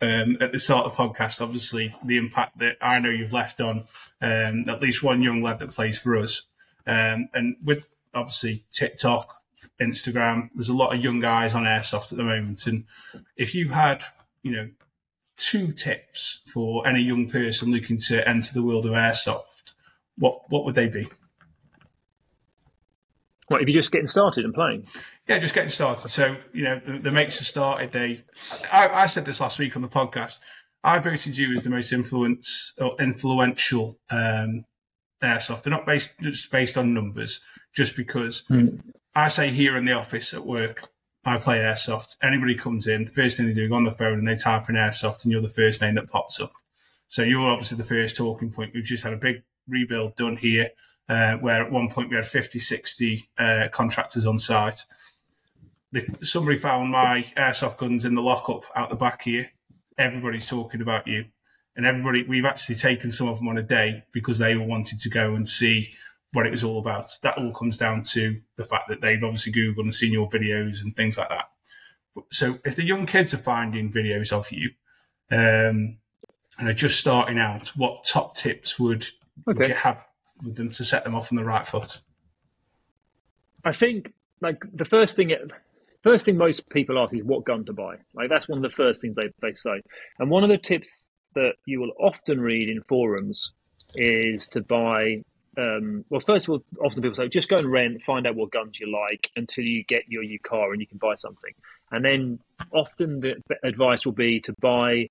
[0.00, 3.60] um, at the start of the podcast, obviously the impact that I know you've left
[3.60, 3.84] on
[4.20, 6.42] um, at least one young lad that plays for us,
[6.86, 9.35] um, and with obviously TikTok,
[9.80, 10.50] Instagram.
[10.54, 12.84] There's a lot of young guys on airsoft at the moment, and
[13.36, 14.02] if you had,
[14.42, 14.68] you know,
[15.36, 19.72] two tips for any young person looking to enter the world of airsoft,
[20.18, 21.08] what what would they be?
[23.48, 24.86] What if you're just getting started and playing?
[25.28, 26.08] Yeah, just getting started.
[26.08, 27.92] So you know, the, the mates have started.
[27.92, 28.18] They,
[28.72, 30.40] I, I, said this last week on the podcast.
[30.82, 34.64] I voted you as the most influence or influential um,
[35.22, 35.62] airsoft.
[35.62, 37.40] They're not based just based on numbers,
[37.72, 38.80] just because mm.
[39.16, 40.90] I say here in the office at work,
[41.24, 42.16] I play airsoft.
[42.22, 44.68] Anybody comes in, the first thing they do, go on the phone and they type
[44.68, 46.52] in airsoft, and you're the first name that pops up.
[47.08, 48.74] So you're obviously the first talking point.
[48.74, 50.68] We've just had a big rebuild done here,
[51.08, 54.84] uh, where at one point we had 50, 60 uh, contractors on site.
[56.20, 59.50] somebody found my airsoft guns in the lockup out the back here.
[59.96, 61.24] Everybody's talking about you.
[61.74, 65.00] And everybody, we've actually taken some of them on a day because they all wanted
[65.00, 65.94] to go and see
[66.32, 67.06] what it was all about.
[67.22, 70.82] That all comes down to the fact that they've obviously Googled and seen your videos
[70.82, 71.46] and things like that.
[72.30, 74.70] So if the young kids are finding videos of you
[75.30, 75.98] um,
[76.58, 79.02] and are just starting out, what top tips would,
[79.48, 79.58] okay.
[79.58, 80.04] would you have
[80.44, 81.98] with them to set them off on the right foot?
[83.64, 85.50] I think like the first thing it,
[86.02, 87.96] first thing most people ask is what gun to buy.
[88.14, 89.80] Like that's one of the first things they, they say.
[90.18, 93.52] And one of the tips that you will often read in forums
[93.94, 95.22] is to buy
[95.58, 98.50] um, well, first of all, often people say just go and rent, find out what
[98.50, 101.52] guns you like until you get your new car and you can buy something.
[101.90, 102.38] And then
[102.72, 105.06] often the advice will be to buy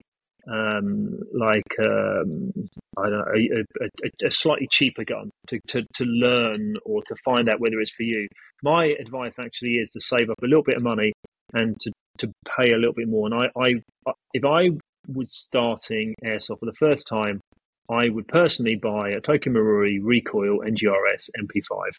[0.51, 2.51] um, like um,
[2.97, 7.15] I don't know a, a, a, slightly cheaper gun to, to, to learn or to
[7.25, 8.27] find out whether it's for you.
[8.61, 11.13] My advice actually is to save up a little bit of money
[11.53, 13.25] and to, to pay a little bit more.
[13.25, 14.69] And I, I if I
[15.07, 17.41] was starting airsoft for the first time,
[17.89, 21.89] I would personally buy a Tokyo Recoil NGRS MP5.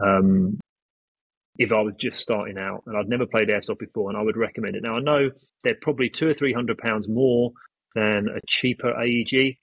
[0.00, 0.58] Um,
[1.58, 4.36] if I was just starting out and I'd never played airsoft before, and I would
[4.36, 4.82] recommend it.
[4.82, 5.30] Now I know
[5.64, 7.52] they're probably two or three hundred pounds more
[7.94, 9.56] than a cheaper AEG.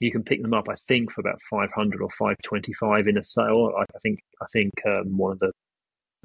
[0.00, 3.18] You can pick them up, I think, for about five hundred or five twenty-five in
[3.18, 3.72] a sale.
[3.78, 5.52] I, I think I think um, one of the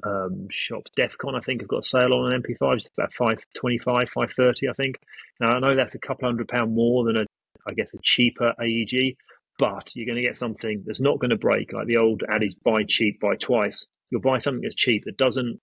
[0.02, 2.76] um, shops, DEFCON, I think, have got a sale on an MP5.
[2.76, 4.96] It's about five twenty-five, five thirty, I think.
[5.38, 7.26] Now I know that's a couple hundred pound more than a
[7.70, 9.16] I guess, a cheaper AEG,
[9.58, 12.54] but you're going to get something that's not going to break, like the old adage
[12.64, 13.86] buy cheap, buy twice.
[14.10, 15.60] You'll buy something that's cheap that doesn't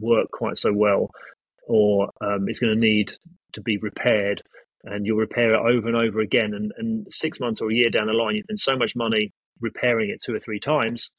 [0.00, 1.10] work quite so well
[1.66, 3.12] or um, it's going to need
[3.52, 4.42] to be repaired,
[4.84, 7.90] and you'll repair it over and over again, and, and six months or a year
[7.90, 11.10] down the line, you spend so much money repairing it two or three times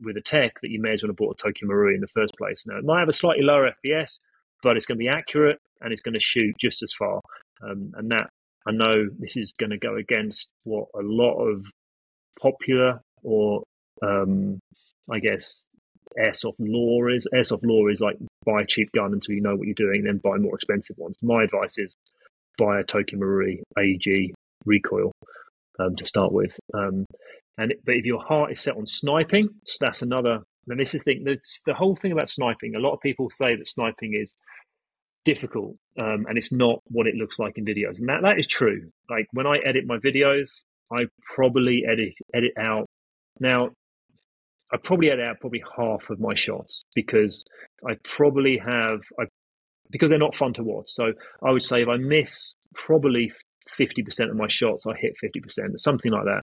[0.00, 2.08] with a tech that you may as well have bought a Tokyo Marui in the
[2.08, 2.64] first place.
[2.66, 4.18] Now, it might have a slightly lower FPS,
[4.62, 7.20] but it's going to be accurate and it's going to shoot just as far.
[7.68, 8.30] Um, and that
[8.68, 11.64] I know this is going to go against what a lot of
[12.40, 13.62] popular or
[14.02, 14.60] um,
[15.10, 15.64] I guess
[16.20, 17.26] airsoft law is.
[17.34, 20.20] Airsoft law is like buy a cheap gun until you know what you're doing, then
[20.22, 21.16] buy more expensive ones.
[21.22, 21.94] My advice is
[22.58, 24.34] buy a Tokyo Marui AEG
[24.66, 25.12] recoil
[25.78, 26.54] um, to start with.
[26.74, 27.06] Um,
[27.56, 30.40] and but if your heart is set on sniping, so that's another.
[30.68, 32.74] And this is the the whole thing about sniping.
[32.74, 34.34] A lot of people say that sniping is
[35.28, 38.46] difficult um, and it's not what it looks like in videos, and that that is
[38.46, 38.90] true.
[39.10, 40.62] Like when I edit my videos,
[40.92, 42.86] I probably edit edit out
[43.38, 43.70] now.
[44.72, 47.44] I probably edit out probably half of my shots because
[47.86, 49.24] I probably have I
[49.90, 50.88] because they're not fun to watch.
[50.88, 51.12] So
[51.42, 53.32] I would say if I miss probably
[53.68, 56.42] fifty percent of my shots, I hit fifty percent, or something like that.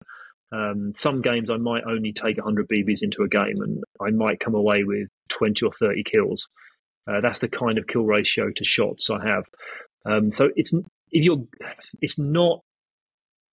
[0.52, 4.40] Um, some games I might only take 100 BBs into a game and I might
[4.40, 6.48] come away with 20 or 30 kills.
[7.08, 9.44] Uh, that's the kind of kill ratio to shots I have.
[10.06, 11.44] Um, so it's if you're,
[12.02, 12.62] it's not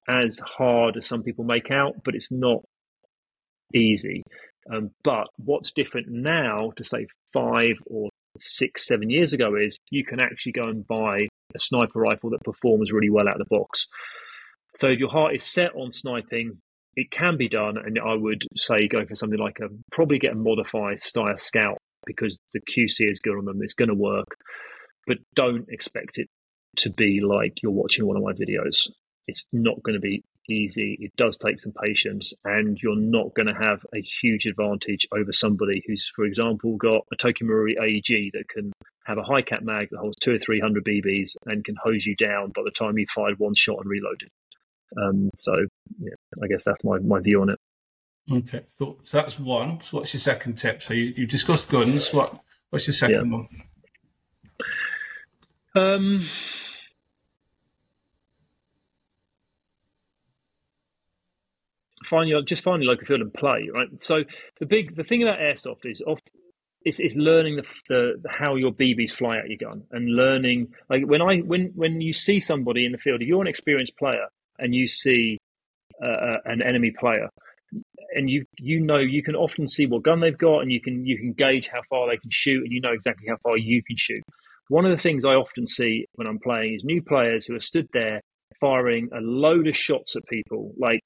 [0.09, 2.63] as hard as some people make out, but it's not
[3.75, 4.23] easy.
[4.73, 10.05] Um, but what's different now to say five or six, seven years ago is you
[10.05, 13.57] can actually go and buy a sniper rifle that performs really well out of the
[13.57, 13.87] box.
[14.77, 16.59] So if your heart is set on sniping,
[16.95, 20.33] it can be done, and I would say go for something like a probably get
[20.33, 23.61] a modified Steyr Scout because the QC is good on them.
[23.63, 24.37] It's going to work,
[25.07, 26.29] but don't expect it
[26.79, 28.89] to be like you're watching one of my videos.
[29.29, 30.97] It's not going to be easy.
[31.01, 35.33] It does take some patience, and you're not going to have a huge advantage over
[35.33, 38.73] somebody who's, for example, got a Tokyo Marui AEG that can
[39.05, 42.05] have a high cap mag that holds two or three hundred BBs and can hose
[42.07, 44.29] you down by the time you fired one shot and reloaded.
[45.01, 45.55] Um, so,
[45.99, 47.59] yeah, I guess that's my, my view on it.
[48.31, 48.99] Okay, cool.
[49.03, 49.81] So that's one.
[49.83, 50.83] So what's your second tip?
[50.83, 52.13] So you, you discussed guns.
[52.13, 52.39] What
[52.71, 53.39] what's your second yeah.
[53.39, 53.49] one?
[55.75, 56.29] Um,
[62.05, 63.69] find your just find your local field and play.
[63.75, 63.89] Right.
[64.01, 64.23] So
[64.61, 66.21] the big the thing about airsoft is off
[66.85, 71.05] it's, it's learning the, the, how your BBs fly out your gun and learning like
[71.07, 74.27] when I when when you see somebody in the field, if you're an experienced player
[74.59, 75.39] and you see
[76.05, 77.29] uh, uh, an enemy player,
[78.15, 81.05] and you you know you can often see what gun they've got, and you can
[81.07, 83.83] you can gauge how far they can shoot, and you know exactly how far you
[83.83, 84.23] can shoot.
[84.69, 87.61] One of the things I often see when I'm playing is new players who are
[87.61, 88.21] stood there
[88.61, 91.01] firing a load of shots at people, like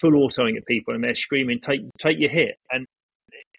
[0.00, 2.86] full autoing at people, and they're screaming, "Take take your hit!" And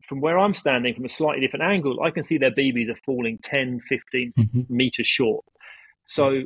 [0.07, 2.99] from where I'm standing, from a slightly different angle, I can see their BBs are
[3.05, 4.61] falling 10, 15 mm-hmm.
[4.69, 5.43] meters short.
[6.07, 6.43] So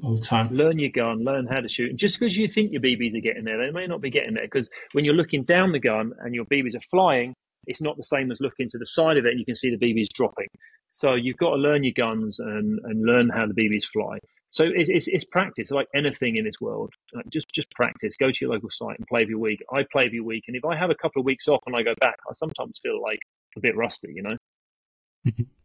[0.52, 1.90] learn your gun, learn how to shoot.
[1.90, 4.34] And just because you think your BBs are getting there, they may not be getting
[4.34, 4.46] there.
[4.46, 7.34] Because when you're looking down the gun and your BBs are flying,
[7.68, 9.70] it's not the same as looking to the side of it and you can see
[9.76, 10.48] the BBs dropping.
[10.92, 14.18] So you've got to learn your guns and, and learn how the BBs fly.
[14.52, 16.92] So it's, it's, it's practice, like anything in this world.
[17.32, 18.16] Just just practice.
[18.20, 19.64] Go to your local site and play every week.
[19.72, 21.84] I play every week, and if I have a couple of weeks off and I
[21.84, 23.20] go back, I sometimes feel like
[23.56, 24.36] a bit rusty, you know.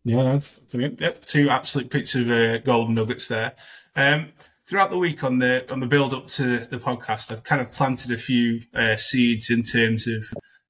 [0.05, 0.41] Yeah,
[0.71, 1.27] brilliant.
[1.27, 3.55] two absolute bits of uh, golden nuggets there.
[3.97, 4.33] Um,
[4.67, 7.73] throughout the week on the on the build up to the podcast, I've kind of
[7.73, 10.25] planted a few uh, seeds in terms of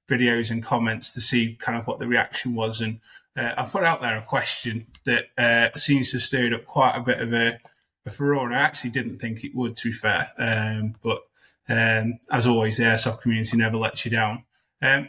[0.09, 3.01] videos and comments to see kind of what the reaction was, and
[3.37, 6.97] uh, I put out there a question that uh, seems to have stirred up quite
[6.97, 7.59] a bit of a,
[8.07, 8.53] a furore.
[8.53, 11.23] I actually didn't think it would, to be fair, um, but
[11.68, 14.44] um, as always, the airsoft community never lets you down.
[14.81, 15.09] Um,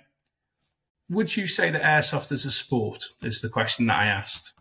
[1.10, 3.06] would you say that airsoft is a sport?
[3.22, 4.54] Is the question that I asked.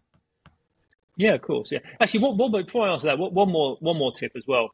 [1.16, 1.70] Yeah, of course.
[1.70, 4.70] Yeah, actually, one, one before I answer that, one more one more tip as well.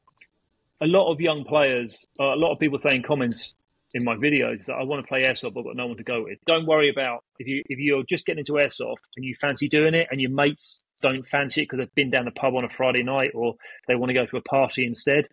[0.81, 3.55] A lot of young players, uh, a lot of people saying comments
[3.93, 6.05] in my videos that I want to play airsoft, but I've got no one to
[6.05, 6.39] go with.
[6.47, 9.95] Don't worry about if you if you're just getting into airsoft and you fancy doing
[9.95, 12.69] it, and your mates don't fancy it because they've been down the pub on a
[12.69, 13.55] Friday night or
[13.89, 15.27] they want to go to a party instead.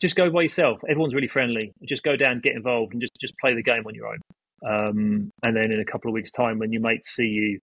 [0.00, 0.78] Just go by yourself.
[0.88, 1.72] Everyone's really friendly.
[1.84, 4.18] Just go down, get involved, and just just play the game on your own.
[4.64, 7.60] Um, and then in a couple of weeks' time, when your mates see you,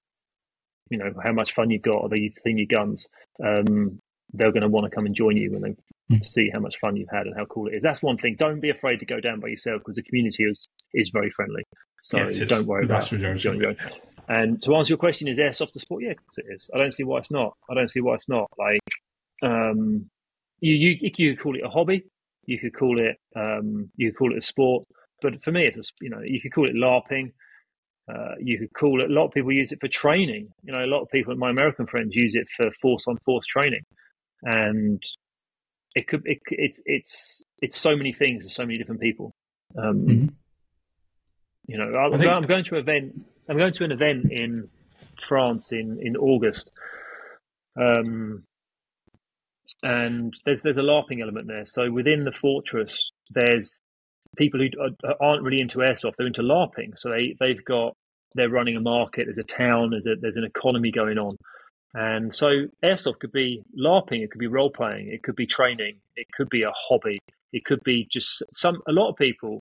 [0.90, 3.06] you know how much fun you've got, or they've seen your guns,
[3.42, 3.98] um,
[4.32, 6.24] they're going to want to come and join you when they mm.
[6.24, 7.82] see how much fun you've had and how cool it is.
[7.82, 8.36] That's one thing.
[8.38, 11.64] Don't be afraid to go down by yourself because the community is is very friendly.
[12.02, 13.20] So yeah, don't worry about it.
[14.28, 16.02] And to answer your question, is airsoft a sport?
[16.04, 16.70] Yeah, it is.
[16.74, 17.54] I don't see why it's not.
[17.70, 18.50] I don't see why it's not.
[18.58, 18.80] Like,
[19.42, 20.08] um,
[20.60, 22.04] you you you could call it a hobby.
[22.46, 24.84] You could call it um, you could call it a sport.
[25.22, 27.32] But for me, it's a, you know you could call it LARPing.
[28.12, 29.10] Uh, you could call it.
[29.10, 30.48] A lot of people use it for training.
[30.64, 33.46] You know, a lot of people, my American friends, use it for force on force
[33.46, 33.84] training,
[34.42, 35.02] and
[35.94, 36.22] it could.
[36.24, 39.34] It, it's it's it's so many things to so many different people.
[39.78, 40.26] Um, mm-hmm.
[41.68, 42.30] You know, I, think...
[42.30, 43.24] I'm going to an event.
[43.48, 44.68] I'm going to an event in
[45.26, 46.72] France in in August,
[47.80, 48.42] um,
[49.82, 51.64] and there's there's a LARPing element there.
[51.64, 53.78] So within the fortress, there's
[54.36, 54.68] people who
[55.20, 56.96] aren't really into airsoft; they're into LARPing.
[56.96, 57.94] So they they've got
[58.34, 59.26] they're running a market.
[59.26, 59.90] There's a town.
[59.90, 61.36] There's a there's an economy going on,
[61.94, 62.46] and so
[62.84, 64.22] airsoft could be LARPing.
[64.22, 65.08] It could be role playing.
[65.12, 65.96] It could be training.
[66.16, 67.18] It could be a hobby.
[67.52, 68.82] It could be just some.
[68.88, 69.60] A lot of people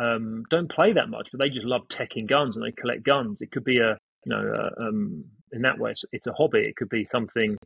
[0.00, 3.40] um, don't play that much, but they just love teching guns and they collect guns.
[3.40, 6.60] It could be a you know uh, um, in that way it's, it's a hobby.
[6.60, 7.56] It could be something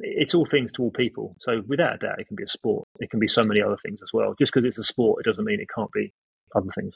[0.00, 1.36] it's all things to all people.
[1.40, 2.86] So without a doubt, it can be a sport.
[3.00, 4.34] It can be so many other things as well.
[4.38, 6.12] Just because it's a sport, it doesn't mean it can't be
[6.54, 6.94] other things.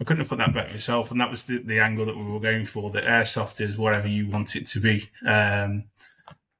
[0.00, 2.22] I couldn't have put that better myself, and that was the, the angle that we
[2.22, 2.90] were going for.
[2.90, 5.08] That airsoft is whatever you want it to be.
[5.26, 5.84] Um,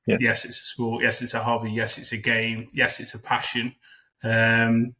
[0.06, 0.16] yeah.
[0.20, 1.04] Yes, it's a sport.
[1.04, 1.70] Yes, it's a hobby.
[1.70, 2.68] Yes, it's a game.
[2.72, 3.74] Yes, it's a passion.
[4.24, 4.94] Um,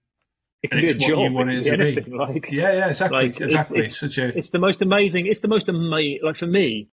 [0.63, 1.19] it can be a job.
[1.19, 2.11] You want it to be.
[2.11, 3.81] Like, yeah, yeah, exactly, like, exactly.
[3.81, 4.37] It's, it's, such a.
[4.37, 5.27] It's the most amazing.
[5.27, 6.21] It's the most amazing.
[6.23, 6.89] Like for me,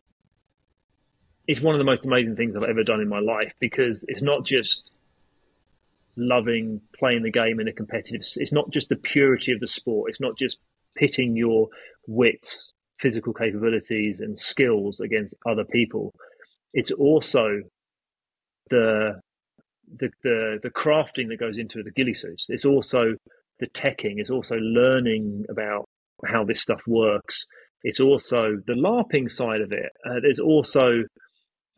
[1.52, 4.22] it's one of the most amazing things I've ever done in my life because it's
[4.22, 4.90] not just
[6.16, 10.10] loving playing the game in a competitive it's not just the purity of the sport.
[10.10, 10.58] It's not just
[10.96, 11.68] pitting your
[12.08, 16.14] wits physical capabilities and skills against other people.
[16.74, 17.60] It's also
[18.70, 19.20] the
[19.98, 22.46] the the, the crafting that goes into the ghillie suits.
[22.48, 23.16] It's also
[23.60, 24.20] the teching.
[24.20, 25.84] It's also learning about
[26.26, 27.46] how this stuff works.
[27.84, 29.92] It's also the larping side of it.
[30.06, 31.04] Uh, there's also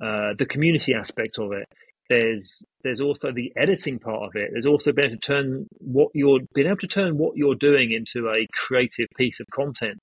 [0.03, 1.65] uh, the community aspect of it.
[2.09, 4.49] There's there's also the editing part of it.
[4.51, 7.91] There's also being able to turn what you're being able to turn what you're doing
[7.91, 9.99] into a creative piece of content.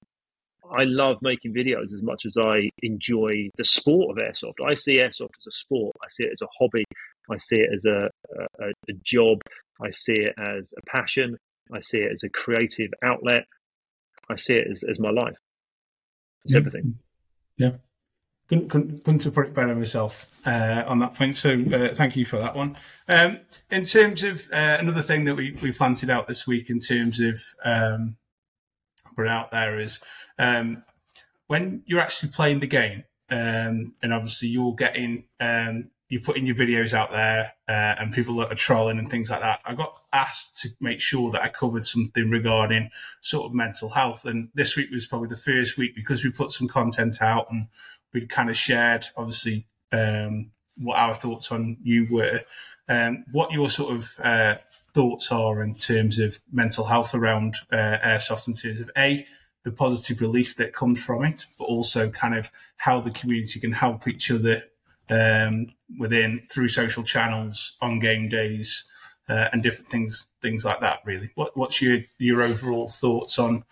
[0.73, 4.65] I love making videos as much as I enjoy the sport of airsoft.
[4.65, 5.95] I see airsoft as a sport.
[6.03, 6.85] I see it as a hobby.
[7.31, 8.09] I see it as a,
[8.61, 9.41] a, a job.
[9.83, 11.37] I see it as a passion.
[11.73, 13.45] I see it as a creative outlet.
[14.31, 15.37] I see it as, as my life.
[16.45, 16.59] It's yeah.
[16.59, 16.99] everything.
[17.59, 17.73] Yeah
[18.51, 21.37] couldn't, couldn't, couldn't put it better myself uh, on that point.
[21.37, 22.77] So uh, thank you for that one.
[23.09, 23.39] Um,
[23.71, 27.21] in terms of uh, another thing that we we planted out this week, in terms
[27.21, 28.17] of um,
[29.15, 30.01] put out there is
[30.37, 30.83] um,
[31.47, 36.57] when you're actually playing the game, um, and obviously you're getting um, you're putting your
[36.57, 39.61] videos out there, uh, and people that are trolling and things like that.
[39.65, 44.25] I got asked to make sure that I covered something regarding sort of mental health,
[44.25, 47.69] and this week was probably the first week because we put some content out and
[48.13, 52.41] we kind of shared, obviously, um, what our thoughts on you were.
[52.89, 54.57] Um, what your sort of uh,
[54.95, 59.27] thoughts are in terms of mental health around uh, airsoft, in terms of a
[59.63, 63.73] the positive relief that comes from it, but also kind of how the community can
[63.73, 64.63] help each other
[65.11, 65.67] um,
[65.99, 68.85] within through social channels on game days
[69.29, 71.01] uh, and different things, things like that.
[71.05, 73.65] Really, what, what's your your overall thoughts on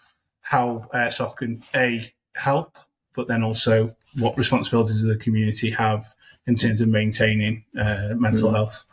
[0.42, 2.78] how airsoft can a help
[3.18, 6.14] but then also what responsibilities does the community have
[6.46, 8.54] in terms of maintaining uh, mental mm.
[8.54, 8.84] health?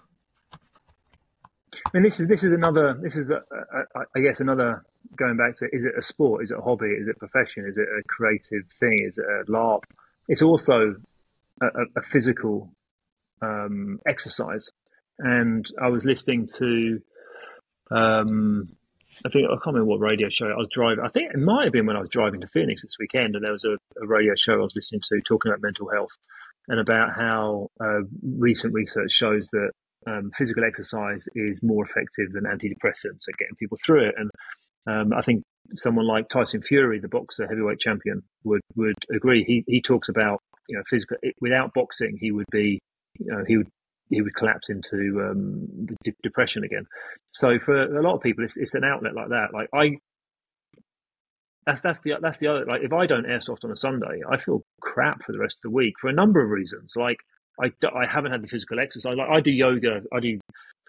[1.73, 2.97] I mean, this is this is another.
[3.01, 6.43] This is, a, a, I guess, another going back to: is it a sport?
[6.43, 6.87] Is it a hobby?
[6.87, 7.65] Is it a profession?
[7.65, 9.05] Is it a creative thing?
[9.07, 9.83] Is it a LARP?
[10.27, 10.95] It's also
[11.61, 12.69] a, a physical
[13.41, 14.69] um, exercise.
[15.19, 17.01] And I was listening to
[17.91, 18.74] um,
[19.23, 21.03] I think I can't remember what radio show I was driving.
[21.03, 23.45] I think it might have been when I was driving to Phoenix this weekend, and
[23.45, 26.11] there was a, a radio show I was listening to talking about mental health
[26.67, 29.71] and about how uh, recent research shows that
[30.07, 34.15] um, physical exercise is more effective than antidepressants at getting people through it.
[34.17, 34.31] And
[34.87, 35.43] um, I think
[35.75, 39.43] someone like Tyson Fury, the boxer heavyweight champion, would would agree.
[39.43, 42.79] He he talks about you know physical without boxing, he would be
[43.19, 43.69] you know he would
[44.09, 46.85] he would collapse into um, de- depression again.
[47.31, 49.47] So for a lot of people, it's, it's an outlet like that.
[49.53, 49.97] Like I,
[51.65, 52.63] that's that's the that's the other.
[52.63, 55.61] Like if I don't airsoft on a Sunday, I feel crap for the rest of
[55.63, 56.93] the week for a number of reasons.
[56.95, 57.17] Like
[57.61, 59.15] I, I haven't had the physical exercise.
[59.15, 60.01] Like I do yoga.
[60.13, 60.39] I do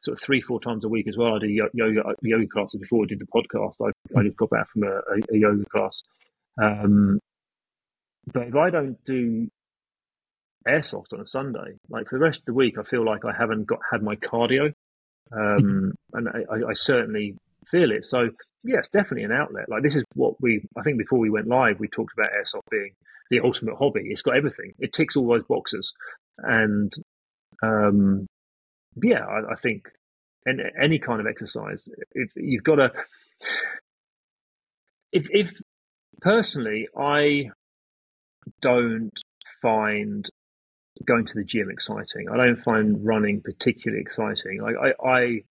[0.02, 1.36] sort of three four times a week as well.
[1.36, 3.76] I do yoga yoga classes before I did the podcast.
[3.82, 6.02] I I just got back from a, a, a yoga class.
[6.62, 7.18] Um,
[8.32, 9.48] but if I don't do
[10.66, 11.76] airsoft on a Sunday.
[11.88, 14.16] Like for the rest of the week, I feel like I haven't got had my
[14.16, 14.72] cardio,
[15.32, 17.36] um, and I, I, certainly
[17.70, 18.04] feel it.
[18.04, 18.30] So
[18.64, 19.68] yes, definitely an outlet.
[19.68, 20.62] Like this is what we.
[20.76, 22.92] I think before we went live, we talked about airsoft being
[23.30, 24.02] the ultimate hobby.
[24.04, 24.72] It's got everything.
[24.78, 25.92] It ticks all those boxes,
[26.38, 26.92] and
[27.62, 28.26] um,
[29.02, 29.88] yeah, I, I think
[30.46, 32.92] and any kind of exercise, if you've got to,
[35.12, 35.60] if if
[36.20, 37.50] personally, I
[38.60, 39.18] don't
[39.60, 40.28] find
[41.06, 42.28] going to the gym exciting.
[42.30, 44.60] I don't find running particularly exciting.
[44.60, 45.42] Like I, I,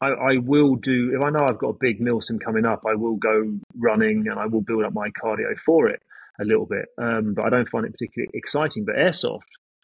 [0.00, 2.82] I, I will do if I know I've got a big milsim coming up.
[2.86, 6.02] I will go running and I will build up my cardio for it
[6.40, 6.86] a little bit.
[6.98, 8.84] Um, but I don't find it particularly exciting.
[8.84, 9.40] But airsoft,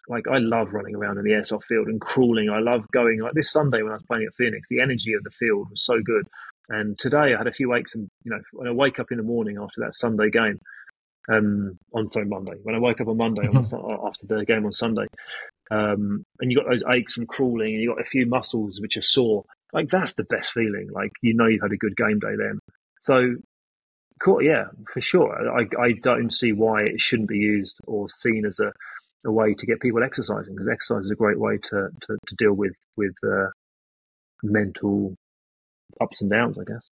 [0.09, 2.51] like I love running around in the airsoft field and crawling.
[2.51, 4.68] I love going like this Sunday when I was playing at Phoenix.
[4.68, 6.26] The energy of the field was so good.
[6.68, 9.18] And today I had a few aches, and you know, when I wake up in
[9.18, 10.61] the morning after that Sunday game,
[11.31, 14.07] um, on sorry Monday, when I woke up on Monday mm-hmm.
[14.07, 15.07] after the game on Sunday,
[15.70, 18.97] um, and you got those aches from crawling, and you got a few muscles which
[18.97, 19.45] are sore.
[19.73, 20.89] Like that's the best feeling.
[20.93, 22.59] Like you know you've had a good game day then.
[23.01, 23.37] So,
[24.20, 25.33] cool, yeah, for sure.
[25.59, 28.73] I I don't see why it shouldn't be used or seen as a
[29.25, 32.35] a way to get people exercising because exercise is a great way to to, to
[32.37, 33.47] deal with with uh,
[34.43, 35.14] mental
[36.01, 36.89] ups and downs, I guess.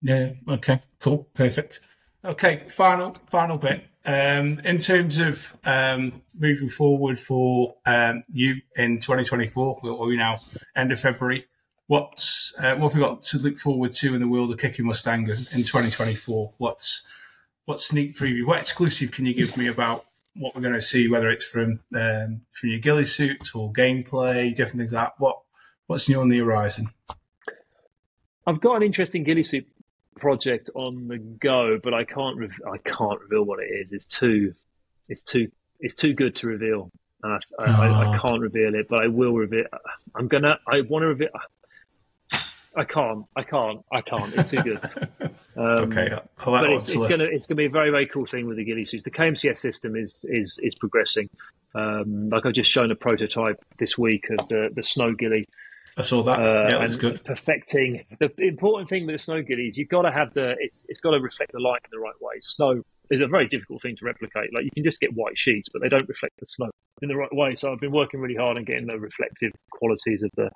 [0.00, 0.30] Yeah.
[0.48, 0.82] Okay.
[1.00, 1.28] Cool.
[1.34, 1.80] Perfect.
[2.24, 2.64] Okay.
[2.68, 3.84] Final final bit.
[4.04, 10.40] Um, in terms of um, moving forward for um, you in 2024, or we now
[10.74, 11.46] end of February,
[11.88, 14.86] what's uh, what have we got to look forward to in the world of kicking
[14.86, 16.52] Mustang in 2024?
[16.56, 17.02] What's
[17.66, 18.46] what sneak preview?
[18.46, 20.06] What exclusive can you give me about
[20.36, 21.08] what we're going to see?
[21.08, 25.14] Whether it's from um, from your ghillie suits or gameplay, different things like that.
[25.18, 25.40] What
[25.86, 26.88] what's new on the horizon?
[28.46, 29.66] I've got an interesting ghillie suit
[30.18, 33.92] project on the go, but I can't re- I can't reveal what it is.
[33.92, 34.54] It's too
[35.08, 35.50] it's too
[35.80, 36.90] it's too good to reveal.
[37.22, 38.20] And I, I, I, I ah.
[38.20, 39.64] can't reveal it, but I will reveal.
[40.14, 40.58] I'm gonna.
[40.66, 41.30] I want to reveal.
[42.76, 43.24] I can't.
[43.34, 43.84] I can't.
[43.92, 44.34] I can't.
[44.34, 44.80] It's too good.
[45.56, 46.10] Um, okay,
[46.44, 48.84] but it's, it's, gonna it's gonna be a very very cool thing with the ghillie
[48.84, 49.02] suits.
[49.02, 51.30] The KMCS system is is is progressing.
[51.74, 55.48] Um, like I've just shown a prototype this week of the the snow ghillie,
[55.98, 56.38] I saw that.
[56.38, 57.24] Yeah, that's good.
[57.24, 60.84] Perfecting the important thing with the snow ghillie is you've got to have the it's
[60.88, 62.34] it's got to reflect the light in the right way.
[62.40, 64.54] Snow is a very difficult thing to replicate.
[64.54, 66.70] Like you can just get white sheets, but they don't reflect the snow
[67.02, 67.56] in the right way.
[67.56, 70.50] So I've been working really hard on getting the reflective qualities of the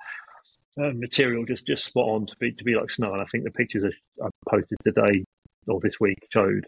[0.80, 3.12] uh, material just just spot on to be to be like snow.
[3.12, 3.84] And I think the pictures
[4.22, 5.24] I posted today
[5.66, 6.66] or this week showed.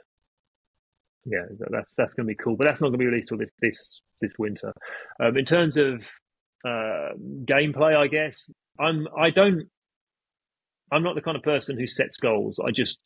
[1.27, 3.39] Yeah, that's that's going to be cool, but that's not going to be released till
[3.39, 4.72] this this this winter.
[5.20, 6.03] Um, in terms of
[6.66, 7.12] uh,
[7.47, 9.68] gameplay, I guess I'm I don't
[10.93, 12.59] I'm not the kind of person who sets goals.
[12.64, 12.99] I just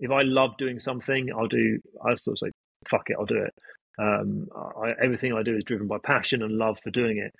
[0.00, 1.78] if I love doing something, I'll do.
[2.04, 2.50] I sort of say,
[2.90, 3.54] "Fuck it, I'll do it."
[3.98, 7.32] Um, I, everything I do is driven by passion and love for doing it.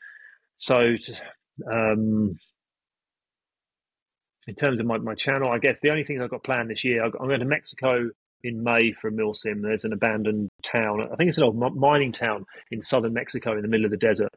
[0.59, 0.95] So,
[1.70, 2.39] um,
[4.47, 6.85] in terms of my, my channel, I guess the only thing I've got planned this
[6.85, 8.11] year, I'm going to Mexico
[8.45, 9.62] in May for a milsim.
[9.62, 11.01] There's an abandoned town.
[11.12, 13.97] I think it's an old mining town in southern Mexico in the middle of the
[13.97, 14.30] desert.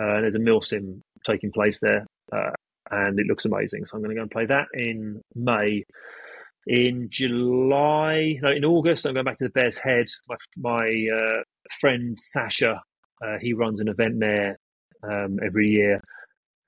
[0.00, 2.04] Uh, and there's a milsim taking place there.
[2.32, 2.50] Uh,
[2.90, 3.86] and it looks amazing.
[3.86, 5.84] So I'm going to go and play that in May.
[6.66, 10.06] In July, no, in August, I'm going back to the Bears Head.
[10.28, 11.42] My, my uh,
[11.80, 12.82] friend Sasha,
[13.22, 14.58] uh, he runs an event there
[15.02, 16.00] um, every year,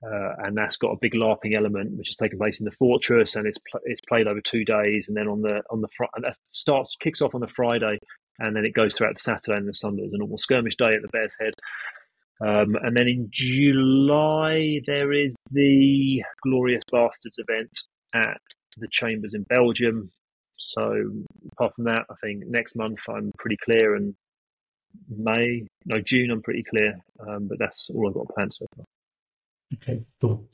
[0.05, 3.35] uh, and that's got a big LARPing element, which is taking place in the fortress,
[3.35, 6.05] and it's pl- it's played over two days, and then on the on the fr-
[6.21, 7.97] that starts kicks off on the Friday,
[8.37, 10.03] and then it goes throughout the Saturday and the Sunday.
[10.03, 11.53] There's a normal skirmish day at the Bears Head,
[12.39, 17.71] um, and then in July, there is the Glorious Bastards event
[18.13, 18.39] at
[18.77, 20.11] the Chambers in Belgium.
[20.57, 24.13] So, apart from that, I think next month I'm pretty clear, and
[25.09, 26.99] May, no, June, I'm pretty clear.
[27.19, 28.85] Um, but that's all I've got planned so far.
[29.73, 30.47] Okay, cool.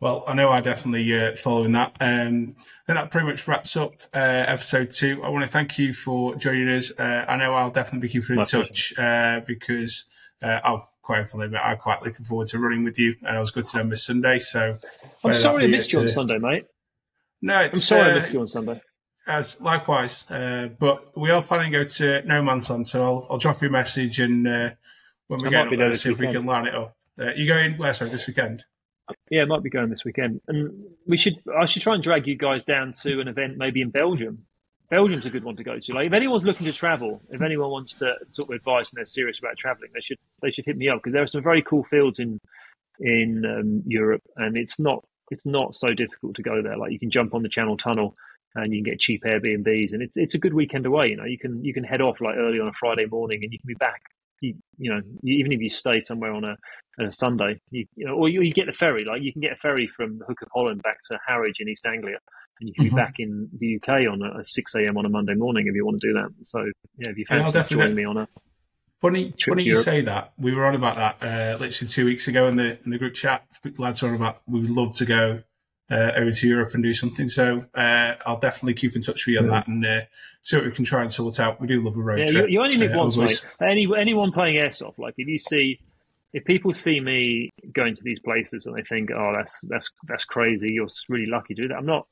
[0.00, 1.94] Well, I know I definitely uh, following that.
[2.00, 2.56] Um,
[2.88, 4.18] and that pretty much wraps up uh,
[4.48, 5.22] episode two.
[5.22, 6.90] I want to thank you for joining us.
[6.98, 10.06] Uh, I know I'll definitely be keeping in My touch uh, because
[10.42, 13.16] uh, I'll quite funny, but I'm quite looking forward to running with you.
[13.22, 14.38] And I was good to know Miss Sunday.
[14.38, 14.78] So
[15.24, 16.66] I'm sorry I missed you on Sunday, mate.
[17.42, 18.80] No, I'm sorry uh, I missed you on Sunday.
[19.26, 23.26] As likewise, uh, but we are planning to go to No Man's Land, so I'll,
[23.30, 24.70] I'll drop you a message and uh,
[25.28, 26.96] when we get up there, see if we can line it up.
[27.20, 27.92] Uh, you going where?
[27.92, 28.64] Sorry, this weekend.
[29.30, 31.34] Yeah, might be going this weekend, and we should.
[31.56, 34.46] I should try and drag you guys down to an event maybe in Belgium
[34.90, 35.94] Belgium's a good one to go to.
[35.94, 39.06] Like, if anyone's looking to travel, if anyone wants to sort of advice and they're
[39.06, 41.62] serious about traveling, they should they should hit me up because there are some very
[41.62, 42.40] cool fields in
[42.98, 46.76] in um, Europe, and it's not it's not so difficult to go there.
[46.76, 48.16] Like you can jump on the Channel Tunnel
[48.54, 51.04] and you can get cheap Airbnbs, and it's it's a good weekend away.
[51.08, 53.52] You know, you can you can head off like early on a Friday morning, and
[53.52, 54.02] you can be back.
[54.40, 56.56] You, you know, even if you stay somewhere on a,
[56.98, 59.04] on a Sunday, you, you know, or you, you get the ferry.
[59.04, 61.84] Like you can get a ferry from Hook of Holland back to Harwich in East
[61.84, 62.18] Anglia,
[62.60, 62.96] and you can mm-hmm.
[62.96, 64.96] be back in the UK on a, a, 6 a.m.
[64.96, 66.28] on a Monday morning if you want to do that.
[66.44, 66.60] So,
[66.98, 68.28] yeah, if you fancy yeah, joining me on a
[69.00, 70.32] funny, funny you say that.
[70.38, 73.14] We were on about that uh, literally two weeks ago in the in the group
[73.14, 73.44] chat.
[73.78, 75.42] Lads were on about we would love to go
[75.90, 77.28] uh, over to Europe and do something.
[77.28, 80.00] So uh, I'll definitely keep in touch with you on that and uh,
[80.42, 81.60] see what we can try and sort out.
[81.60, 82.48] We do love a road yeah, trip.
[82.48, 83.44] You, you only live uh, once, mate.
[83.60, 85.80] Any, anyone playing airsoft, like if you see,
[86.32, 90.24] if people see me going to these places and they think, oh, that's that's that's
[90.24, 91.76] crazy, you're really lucky to do that.
[91.76, 92.06] I'm not.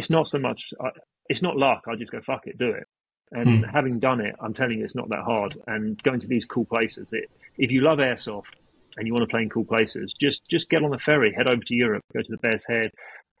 [0.00, 0.72] It's not so much.
[0.80, 0.88] I,
[1.28, 1.82] it's not luck.
[1.86, 2.84] I just go fuck it, do it.
[3.32, 3.70] And Hmm.
[3.78, 5.52] having done it, I'm telling you, it's not that hard.
[5.66, 7.26] And going to these cool places, it,
[7.58, 8.52] if you love airsoft
[8.96, 11.48] and you want to play in cool places, just just get on the ferry, head
[11.48, 12.90] over to Europe, go to the Bear's Head.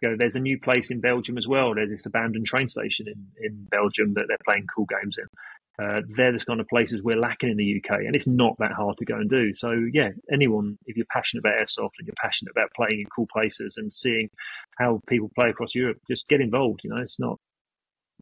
[0.02, 1.74] Go, there's a new place in Belgium as well.
[1.74, 5.26] There's this abandoned train station in, in Belgium that they're playing cool games in.
[5.80, 8.72] Uh, they're the kind of places we're lacking in the UK, and it's not that
[8.72, 9.54] hard to go and do.
[9.56, 13.26] So, yeah, anyone, if you're passionate about airsoft and you're passionate about playing in cool
[13.32, 14.28] places and seeing
[14.78, 16.80] how people play across Europe, just get involved.
[16.84, 17.38] You know, it's not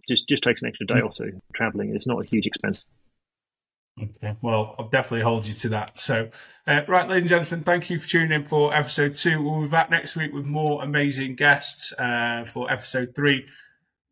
[0.07, 1.97] just just takes an extra day or two traveling.
[1.97, 2.85] It's not a huge expense.
[4.01, 5.99] Okay, well, I'll definitely hold you to that.
[5.99, 6.31] So,
[6.69, 9.43] uh, right, ladies and gentlemen, thank you for tuning in for episode two.
[9.43, 13.49] We'll be back next week with more amazing guests uh, for episode three.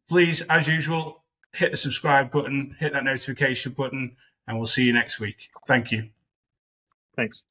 [0.09, 1.23] Please, as usual,
[1.57, 5.51] hit the subscribe button, hit that notification button, and we'll see you next week.
[5.67, 6.11] Thank you.
[7.17, 7.43] Thanks.